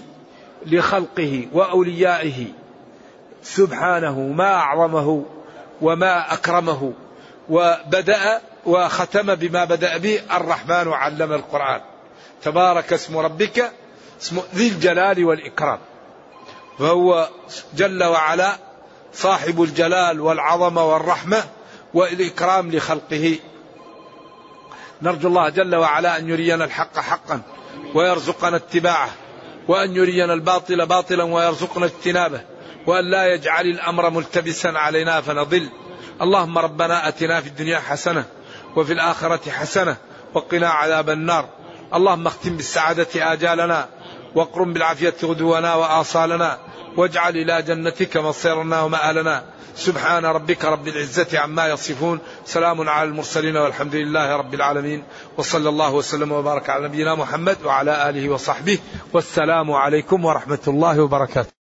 لخلقه 0.66 1.48
وأوليائه. 1.52 2.46
سبحانه 3.42 4.20
ما 4.20 4.54
أعظمه 4.54 5.24
وما 5.80 6.32
أكرمه. 6.32 6.92
وبدأ 7.48 8.40
وختم 8.68 9.34
بما 9.34 9.64
بدأ 9.64 9.96
به 9.96 10.20
الرحمن 10.32 10.92
علم 10.92 11.32
القرآن. 11.32 11.80
تبارك 12.42 12.92
اسم 12.92 13.16
ربك 13.16 13.72
اسم 14.20 14.42
ذي 14.54 14.68
الجلال 14.68 15.24
والإكرام. 15.24 15.78
فهو 16.78 17.28
جل 17.74 18.04
وعلا 18.04 18.58
صاحب 19.12 19.62
الجلال 19.62 20.20
والعظمة 20.20 20.84
والرحمة 20.84 21.44
والإكرام 21.94 22.70
لخلقه. 22.70 23.38
نرجو 25.02 25.28
الله 25.28 25.48
جل 25.48 25.74
وعلا 25.74 26.18
أن 26.18 26.28
يرينا 26.28 26.64
الحق 26.64 26.98
حقا 26.98 27.40
ويرزقنا 27.94 28.56
اتباعه 28.56 29.10
وأن 29.68 29.96
يرينا 29.96 30.34
الباطل 30.34 30.86
باطلا 30.86 31.24
ويرزقنا 31.24 31.86
اجتنابه 31.86 32.40
وأن 32.86 33.10
لا 33.10 33.34
يجعل 33.34 33.66
الأمر 33.66 34.10
ملتبسا 34.10 34.68
علينا 34.68 35.20
فنضل. 35.20 35.68
اللهم 36.22 36.58
ربنا 36.58 37.08
أتنا 37.08 37.40
في 37.40 37.48
الدنيا 37.48 37.78
حسنة 37.78 38.24
وفي 38.76 38.92
الآخرة 38.92 39.50
حسنة 39.50 39.96
وقنا 40.34 40.68
عذاب 40.68 41.10
النار. 41.10 41.48
اللهم 41.94 42.26
اختم 42.26 42.56
بالسعادة 42.56 43.32
آجالنا 43.32 43.88
واقرم 44.34 44.72
بالعافية 44.72 45.14
غدونا 45.24 45.74
وآصالنا 45.74 46.58
واجعل 46.96 47.36
إلى 47.36 47.62
جنتك 47.62 48.16
مصيرنا 48.16 48.82
ومآلنا. 48.82 49.44
سبحان 49.76 50.24
ربك 50.24 50.64
رب 50.64 50.88
العزة 50.88 51.38
عما 51.38 51.68
يصفون. 51.68 52.20
سلام 52.44 52.88
على 52.88 53.08
المرسلين 53.08 53.56
والحمد 53.56 53.94
لله 53.94 54.36
رب 54.36 54.54
العالمين. 54.54 55.04
وصلى 55.36 55.68
الله 55.68 55.94
وسلم 55.94 56.32
وبارك 56.32 56.70
على 56.70 56.88
نبينا 56.88 57.14
محمد 57.14 57.56
وعلى 57.64 58.10
آله 58.10 58.28
وصحبه. 58.28 58.78
والسلام 59.12 59.72
عليكم 59.72 60.24
ورحمة 60.24 60.64
الله 60.68 61.02
وبركاته. 61.02 61.57